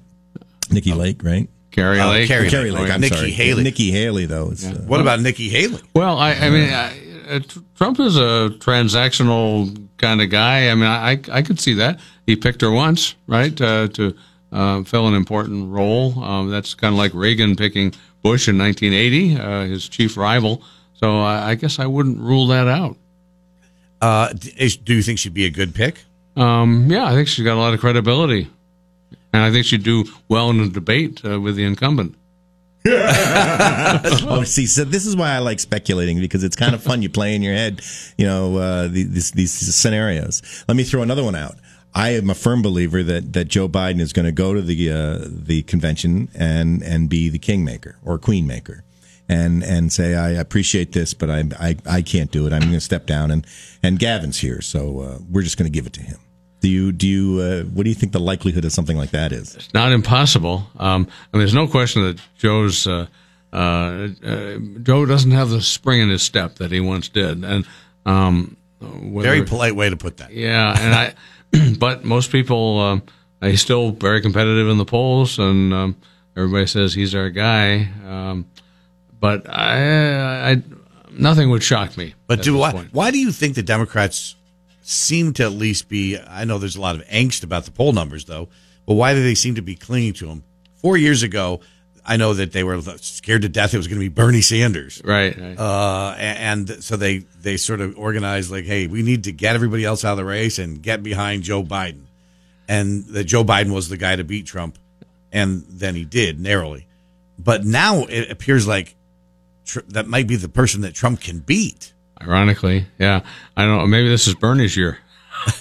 [0.70, 0.98] Nikki oh.
[0.98, 1.50] Lake, right?
[1.74, 2.28] Kari oh, Lake.
[2.28, 2.92] Kari, Kari Lake.
[2.92, 3.32] I'm Nikki sorry.
[3.32, 3.64] Haley.
[3.64, 4.54] Nikki Haley, though.
[4.56, 4.70] Yeah.
[4.70, 5.82] uh, what about Nikki Haley?
[5.96, 7.40] Well, I, I mean, I, uh,
[7.76, 10.70] Trump is a transactional kind of guy.
[10.70, 12.00] I mean, I, I could see that.
[12.26, 14.16] He picked her once, right, uh, to
[14.52, 16.24] uh, fill an important role.
[16.24, 20.64] Um, that's kind of like Reagan picking Bush in 1980, uh, his chief rival.
[20.94, 22.96] So I, I, guess I wouldn't rule that out.
[24.02, 26.04] Uh, do you think she'd be a good pick?
[26.36, 28.50] Um, yeah, I think she's got a lot of credibility.
[29.34, 32.16] And I think she'd do well in a debate uh, with the incumbent.
[34.28, 37.02] oh, see, so this is why I like speculating because it's kind of fun.
[37.02, 37.82] You play in your head,
[38.18, 40.66] you know, uh, these, these scenarios.
[40.68, 41.56] Let me throw another one out.
[41.96, 44.92] I am a firm believer that, that Joe Biden is going to go to the
[44.92, 48.82] uh, the convention and and be the kingmaker or queenmaker,
[49.30, 52.54] and and say I appreciate this, but I I, I can't do it.
[52.54, 53.46] I'm going to step down, and
[53.84, 56.18] and Gavin's here, so uh, we're just going to give it to him.
[56.64, 59.34] Do you do you uh, what do you think the likelihood of something like that
[59.34, 59.54] is?
[59.54, 60.66] It's not impossible.
[60.80, 63.08] Um, I mean, there's no question that Joe's uh,
[63.52, 67.68] uh, uh, Joe doesn't have the spring in his step that he once did, and
[68.06, 70.32] um, whether, very polite way to put that.
[70.32, 73.04] Yeah, and I, but most people um,
[73.42, 75.98] he's still very competitive in the polls, and um,
[76.38, 77.90] everybody says he's our guy.
[78.08, 78.46] Um,
[79.20, 80.64] but I, I,
[81.12, 82.14] nothing would shock me.
[82.26, 82.72] But do why?
[82.94, 84.36] Why do you think the Democrats?
[84.84, 86.18] Seem to at least be.
[86.20, 88.50] I know there's a lot of angst about the poll numbers, though.
[88.86, 90.44] But why do they seem to be clinging to them?
[90.76, 91.62] Four years ago,
[92.06, 95.02] I know that they were scared to death it was going to be Bernie Sanders,
[95.06, 95.38] right?
[95.38, 95.58] right.
[95.58, 99.86] Uh, and, so they they sort of organized like, hey, we need to get everybody
[99.86, 102.04] else out of the race and get behind Joe Biden,
[102.68, 104.78] and that Joe Biden was the guy to beat Trump,
[105.32, 106.88] and then he did narrowly.
[107.40, 108.96] But now it appears like
[109.66, 111.94] tr- that might be the person that Trump can beat.
[112.28, 113.22] Ironically, yeah.
[113.56, 113.88] I don't know.
[113.88, 115.00] Maybe this is Bernie's year.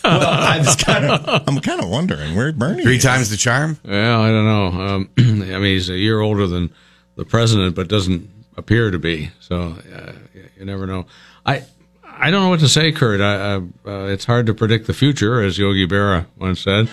[0.04, 2.82] well, I was kind of, I'm kind of wondering where Bernie.
[2.82, 3.02] Three is.
[3.02, 3.78] times the charm.
[3.84, 4.66] Well, I don't know.
[4.66, 6.72] Um, I mean, he's a year older than
[7.16, 9.30] the president, but doesn't appear to be.
[9.40, 10.12] So uh,
[10.56, 11.06] you never know.
[11.44, 11.64] I
[12.04, 13.20] I don't know what to say, Kurt.
[13.20, 16.88] I, I, uh, it's hard to predict the future, as Yogi Berra once said.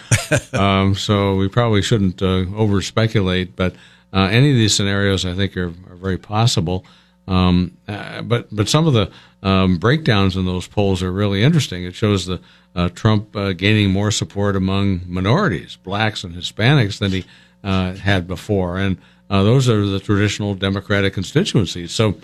[0.53, 3.55] um, so we probably shouldn't uh, over speculate.
[3.55, 3.75] But
[4.13, 6.85] uh, any of these scenarios, I think, are, are very possible.
[7.29, 9.11] Um, uh, but but some of the
[9.43, 11.83] um, breakdowns in those polls are really interesting.
[11.85, 12.41] It shows the
[12.75, 17.25] uh, Trump uh, gaining more support among minorities, blacks and Hispanics, than he
[17.63, 18.97] uh, had before, and
[19.29, 21.91] uh, those are the traditional Democratic constituencies.
[21.91, 22.15] So,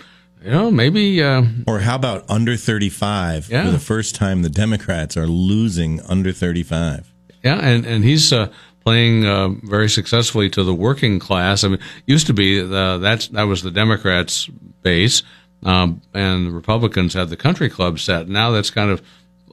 [0.42, 1.22] you know, maybe.
[1.22, 3.48] Uh, Or how about under 35?
[3.48, 3.66] Yeah.
[3.66, 7.12] For the first time, the Democrats are losing under 35.
[7.44, 8.50] Yeah, and and he's uh,
[8.86, 11.64] playing uh, very successfully to the working class.
[11.64, 14.46] I mean, used to be the, that's that was the Democrats'
[14.82, 15.24] base,
[15.64, 18.28] um, and the Republicans had the country club set.
[18.28, 19.02] Now that's kind of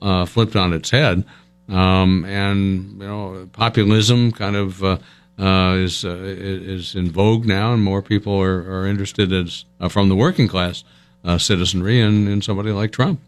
[0.03, 1.25] uh, flipped on its head,
[1.67, 4.83] um, and you know, populism kind of.
[4.83, 4.97] Uh,
[5.39, 9.89] uh, is uh, is in vogue now, and more people are, are interested as uh,
[9.89, 10.83] from the working class
[11.25, 13.19] uh, citizenry in, in somebody like Trump.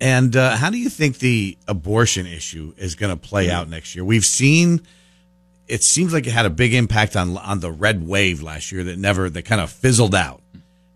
[0.00, 3.96] And uh, how do you think the abortion issue is going to play out next
[3.96, 4.04] year?
[4.04, 4.82] We've seen
[5.70, 8.84] it seems like it had a big impact on on the red wave last year
[8.84, 10.42] that never that kind of fizzled out.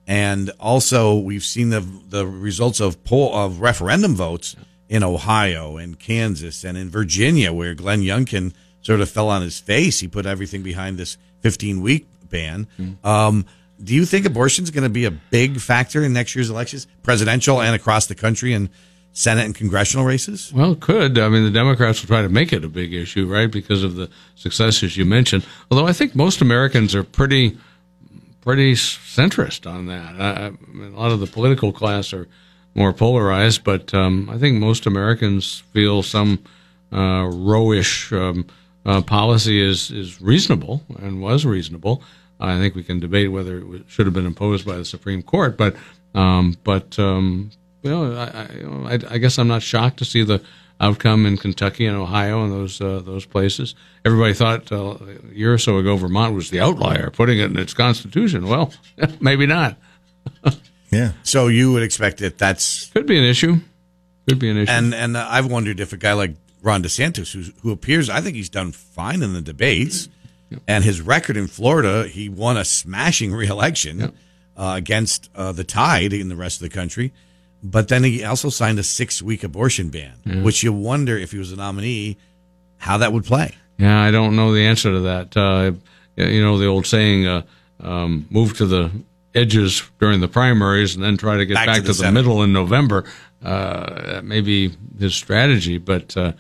[0.07, 4.57] And also we've seen the the results of poll of referendum votes
[4.89, 8.53] in Ohio and Kansas and in Virginia where Glenn Youngkin
[8.83, 10.01] sort of fell on his face.
[10.01, 12.67] He put everything behind this 15 week ban.
[13.03, 13.47] Um,
[13.83, 16.87] do you think abortion is going to be a big factor in next year's elections,
[17.03, 18.69] presidential and across the country, and
[19.15, 20.53] Senate and congressional races?
[20.53, 21.19] Well, it could.
[21.19, 23.95] I mean, the Democrats will try to make it a big issue, right, because of
[23.95, 25.47] the successes you mentioned.
[25.71, 27.57] Although I think most Americans are pretty,
[28.43, 30.17] pretty centrist on that.
[30.17, 32.27] A lot of the political class are
[32.75, 36.43] more polarized, but um, I think most Americans feel some
[36.93, 38.47] uh, um,
[38.85, 42.03] uh, policy is is reasonable and was reasonable.
[42.41, 45.57] I think we can debate whether it should have been imposed by the Supreme Court,
[45.57, 45.77] but
[46.15, 47.53] um, but um,
[47.85, 50.43] you know, I, I, I, guess I'm not shocked to see the
[50.81, 53.75] outcome in Kentucky and Ohio and those uh, those places.
[54.05, 57.59] Everybody thought uh, a year or so ago Vermont was the outlier, putting it in
[57.59, 58.49] its constitution.
[58.49, 58.73] Well,
[59.21, 59.77] maybe not.
[60.91, 61.11] Yeah.
[61.25, 63.57] So you would expect that that's Could be an issue.
[64.29, 64.71] Could be an issue.
[64.71, 68.21] and and uh, I've wondered if a guy like Ron DeSantis, who who appears, I
[68.21, 70.09] think he's done fine in the debates,
[70.69, 74.13] and his record in Florida, he won a smashing reelection
[74.57, 77.13] uh, against uh, the tide in the rest of the country,
[77.65, 81.39] but then he also signed a six week abortion ban, which you wonder if he
[81.39, 82.19] was a nominee,
[82.77, 83.55] how that would play.
[83.79, 85.37] Yeah, I don't know the answer to that.
[85.37, 85.73] Uh,
[86.17, 87.43] you know the old saying, uh,
[87.81, 88.91] um, "Move to the
[89.35, 92.13] edges during the primaries, and then try to get Back back, to to, the the,
[92.13, 93.05] middle in November."
[93.43, 96.33] Uh, that may be his strategy, but uh,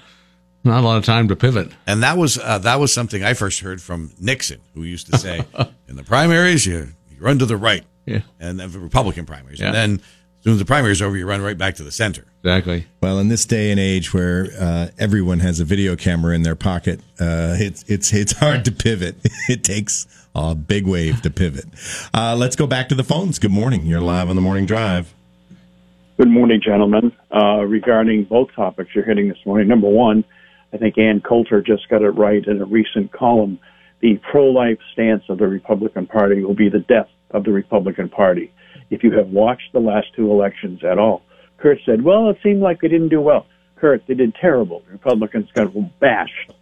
[0.62, 1.70] not a lot of time to pivot.
[1.86, 5.18] And that was uh, that was something I first heard from Nixon, who used to
[5.18, 5.40] say,
[5.88, 8.20] "In the primaries, you, you run to the right, Yeah.
[8.38, 9.66] and then the Republican primaries, Yeah.
[9.68, 10.00] and then
[10.44, 12.86] soon as the primaries are over, you run right back to the center." Exactly.
[13.00, 16.54] Well, in this day and age where uh, everyone has a video camera in their
[16.54, 19.16] pocket, uh, it's it's it's hard to pivot.
[19.48, 21.66] It takes a big wave to pivot.
[22.12, 23.38] Uh, let's go back to the phones.
[23.38, 23.86] Good morning.
[23.86, 25.12] You're live on the morning drive.
[26.16, 27.12] Good morning, gentlemen.
[27.34, 30.24] Uh, regarding both topics you're hitting this morning, number one,
[30.72, 33.58] I think Ann Coulter just got it right in a recent column.
[34.00, 38.52] The pro-life stance of the Republican Party will be the death of the Republican Party.
[38.94, 41.22] If you have watched the last two elections at all,
[41.58, 44.82] Kurt said, "Well, it seemed like they didn't do well." Kurt, they did terrible.
[44.86, 46.52] The Republicans got bashed,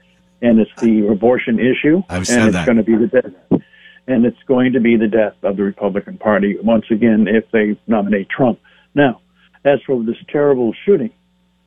[0.41, 2.67] and it's the abortion issue, I've and it's that.
[2.67, 3.61] going to be the death,
[4.07, 7.79] and it's going to be the death of the Republican Party once again if they
[7.87, 8.59] nominate Trump.
[8.95, 9.21] Now,
[9.65, 11.11] as for this terrible shooting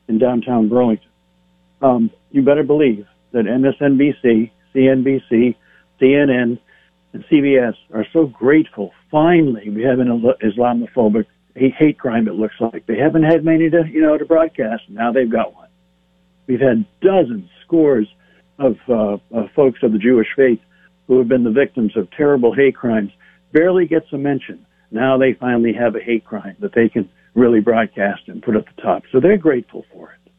[0.08, 1.08] in downtown Burlington,
[1.80, 5.54] um, you better believe that MSNBC, CNBC,
[6.00, 6.58] CNN,
[7.16, 8.92] and CBS are so grateful.
[9.10, 10.08] Finally, we have an
[10.42, 12.28] Islamophobic hate crime.
[12.28, 14.82] It looks like they haven't had many to you know to broadcast.
[14.88, 15.68] Now they've got one.
[16.46, 18.06] We've had dozens, scores
[18.58, 20.60] of, uh, of folks of the Jewish faith
[21.06, 23.12] who have been the victims of terrible hate crimes.
[23.52, 24.66] Barely gets a mention.
[24.90, 28.66] Now they finally have a hate crime that they can really broadcast and put at
[28.66, 29.04] the top.
[29.10, 30.32] So they're grateful for it.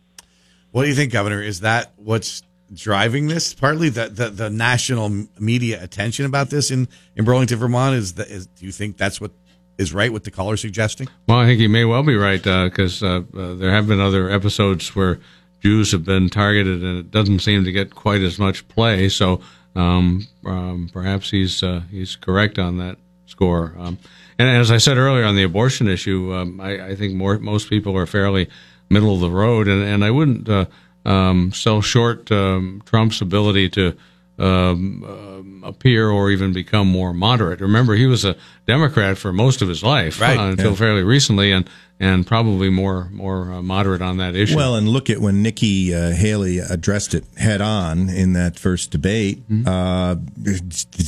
[0.72, 1.42] What do you think, Governor?
[1.42, 2.44] Is that what's
[2.74, 3.54] driving this?
[3.54, 7.96] Partly the the, the national media attention about this in, in Burlington, Vermont.
[7.96, 8.48] Is that is?
[8.48, 9.32] Do you think that's what
[9.78, 10.12] is right?
[10.12, 11.08] What the caller suggesting?
[11.28, 14.30] Well, I think he may well be right because uh, uh, there have been other
[14.30, 15.20] episodes where
[15.62, 19.10] Jews have been targeted, and it doesn't seem to get quite as much play.
[19.10, 19.42] So
[19.76, 23.76] um, um, perhaps he's uh, he's correct on that score.
[23.78, 23.98] Um,
[24.40, 27.70] and as I said earlier on the abortion issue, um, I, I think more most
[27.70, 28.50] people are fairly
[28.90, 30.66] middle of the road, and, and I wouldn't uh,
[31.08, 33.98] um, sell short um, Trump's ability to
[34.40, 37.60] um, um, appear or even become more moderate.
[37.60, 38.36] Remember, he was a
[38.68, 40.38] Democrat for most of his life, Right.
[40.38, 41.68] uh, until fairly recently, and
[42.00, 44.56] and probably more more uh, moderate on that issue.
[44.56, 48.92] Well, and look at when Nikki uh, Haley addressed it head on in that first
[48.92, 49.42] debate.
[49.66, 50.18] Uh,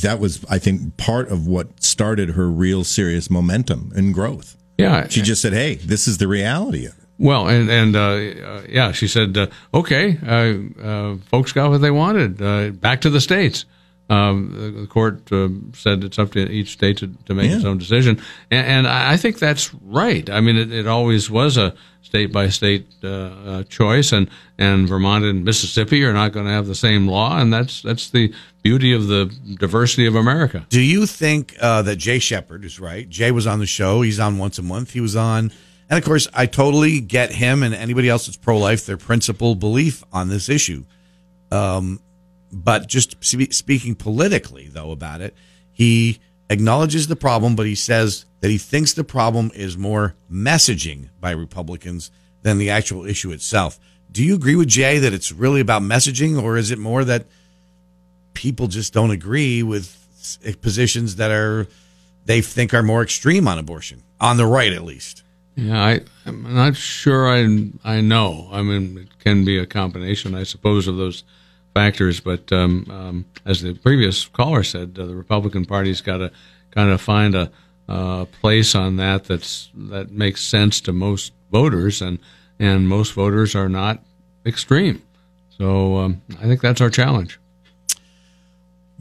[0.02, 4.56] that was, I think, part of what started her real serious momentum and growth.
[4.78, 8.00] yeah, She just said, "Hey, this is the reality of it." Well, and and uh,
[8.00, 12.40] uh, yeah, she said, uh, "Okay, uh, uh, folks got what they wanted.
[12.40, 13.66] Uh, back to the states."
[14.08, 17.78] Um, the court uh, said it's up to each state to, to make its own
[17.78, 20.28] decision, and, and I think that's right.
[20.28, 25.24] I mean, it, it always was a state by state uh, choice, and and Vermont
[25.24, 28.92] and Mississippi are not going to have the same law, and that's that's the beauty
[28.94, 29.26] of the
[29.58, 30.66] diversity of America.
[30.70, 33.08] Do you think uh, that Jay Shepard is right?
[33.08, 34.00] Jay was on the show.
[34.00, 34.92] He's on once a month.
[34.92, 35.52] He was on,
[35.90, 39.56] and of course, I totally get him and anybody else that's pro life their principal
[39.56, 40.84] belief on this issue.
[41.50, 42.00] Um,
[42.52, 45.34] but just spe- speaking politically, though, about it,
[45.72, 51.08] he acknowledges the problem, but he says that he thinks the problem is more messaging
[51.20, 52.12] by Republicans
[52.42, 53.80] than the actual issue itself.
[54.12, 57.26] Do you agree with Jay that it's really about messaging, or is it more that
[58.34, 59.96] people just don't agree with
[60.60, 61.66] positions that are
[62.26, 65.24] they think are more extreme on abortion on the right, at least?
[65.60, 68.48] Yeah, I, I'm not sure I I know.
[68.50, 71.22] I mean, it can be a combination, I suppose, of those
[71.74, 72.18] factors.
[72.18, 76.32] But um, um, as the previous caller said, uh, the Republican Party's got to
[76.70, 77.50] kind of find a
[77.90, 82.18] uh, place on that that's that makes sense to most voters, and
[82.58, 84.02] and most voters are not
[84.46, 85.02] extreme.
[85.58, 87.38] So um, I think that's our challenge.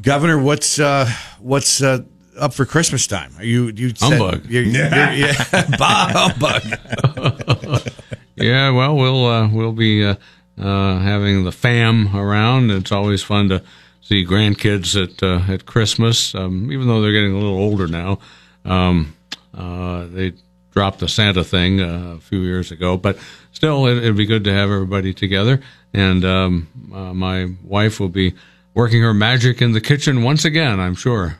[0.01, 1.99] Governor, what's uh, what's uh,
[2.39, 3.31] up for Christmas time?
[3.37, 4.45] Are you you said- Humbug.
[4.49, 7.81] You're, you're, yeah, bah, humbug.
[8.35, 10.15] Yeah, well, we'll uh, we'll be uh,
[10.57, 12.71] uh, having the fam around.
[12.71, 13.61] It's always fun to
[14.01, 18.19] see grandkids at uh, at Christmas, um, even though they're getting a little older now.
[18.63, 19.13] Um,
[19.53, 20.33] uh, they
[20.71, 23.17] dropped the Santa thing uh, a few years ago, but
[23.51, 25.59] still, it, it'd be good to have everybody together.
[25.93, 28.35] And um, uh, my wife will be
[28.73, 30.79] working her magic in the kitchen once again.
[30.79, 31.39] I'm sure.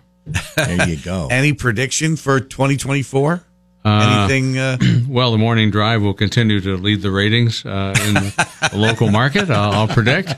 [0.56, 1.28] There you go.
[1.32, 3.44] Any prediction for 2024?
[3.86, 4.58] Anything?
[4.58, 4.78] Uh,
[5.08, 9.50] Well, the morning drive will continue to lead the ratings uh, in the local market.
[9.50, 10.34] I'll, I'll predict.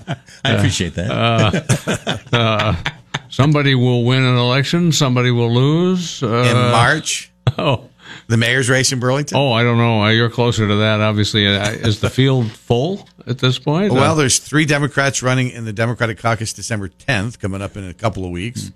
[0.45, 2.93] I appreciate that.
[3.29, 4.91] Somebody will win an election.
[4.91, 6.21] Somebody will lose.
[6.21, 7.89] Uh, in March, oh,
[8.27, 9.37] the mayor's race in Burlington.
[9.37, 10.03] oh, I don't know.
[10.03, 10.99] Uh, You're closer to that.
[10.99, 13.93] Obviously, uh, is the field full at this point?
[13.93, 17.85] Well, Uh, there's three Democrats running in the Democratic caucus December 10th, coming up in
[17.87, 18.71] a couple of weeks,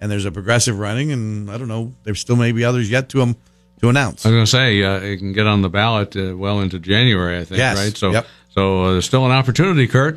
[0.00, 3.08] and there's a progressive running, and I don't know, there still may be others yet
[3.10, 3.36] to um,
[3.80, 4.24] to announce.
[4.26, 6.78] I was going to say uh, it can get on the ballot uh, well into
[6.78, 7.38] January.
[7.38, 7.58] I think.
[7.58, 7.76] Yes.
[7.78, 7.96] Right.
[7.96, 8.26] So, Yep.
[8.50, 10.16] so uh, there's still an opportunity, Kurt.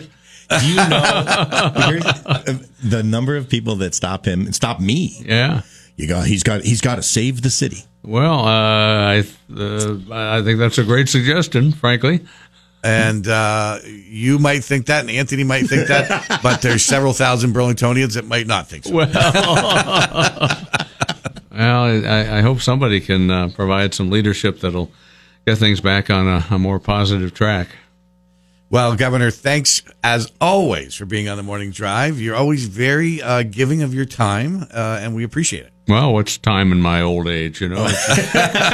[0.50, 2.44] Do you know uh,
[2.84, 5.16] the number of people that stop him, and stop me?
[5.26, 5.62] Yeah.
[5.96, 7.86] You got, he's got, he's got to save the city.
[8.04, 9.24] Well, uh, I
[9.56, 11.72] uh, I think that's a great suggestion.
[11.72, 12.26] Frankly.
[12.84, 17.54] And uh, you might think that, and Anthony might think that, but there's several thousand
[17.54, 18.94] Burlingtonians that might not think so.
[18.94, 19.10] Well,
[21.52, 24.92] well, I, I hope somebody can uh, provide some leadership that'll
[25.48, 27.70] get things back on a, a more positive track.
[28.70, 32.20] Well, Governor, thanks as always for being on the morning drive.
[32.20, 35.73] You're always very uh, giving of your time, uh, and we appreciate it.
[35.88, 37.86] Well, what's time in my old age, you know?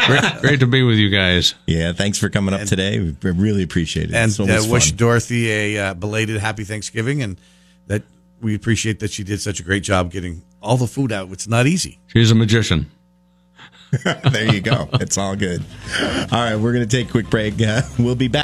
[0.07, 1.55] Great, great to be with you guys.
[1.65, 2.99] Yeah, thanks for coming up today.
[2.99, 4.15] We really appreciate it.
[4.15, 4.97] And so uh, wish fun.
[4.97, 7.37] Dorothy a uh, belated happy Thanksgiving, and
[7.87, 8.03] that
[8.41, 11.31] we appreciate that she did such a great job getting all the food out.
[11.31, 11.99] It's not easy.
[12.07, 12.91] She's a magician.
[14.03, 14.87] there you go.
[14.93, 15.63] It's all good.
[15.99, 17.59] All right, we're going to take a quick break.
[17.59, 18.37] Uh, we'll be back.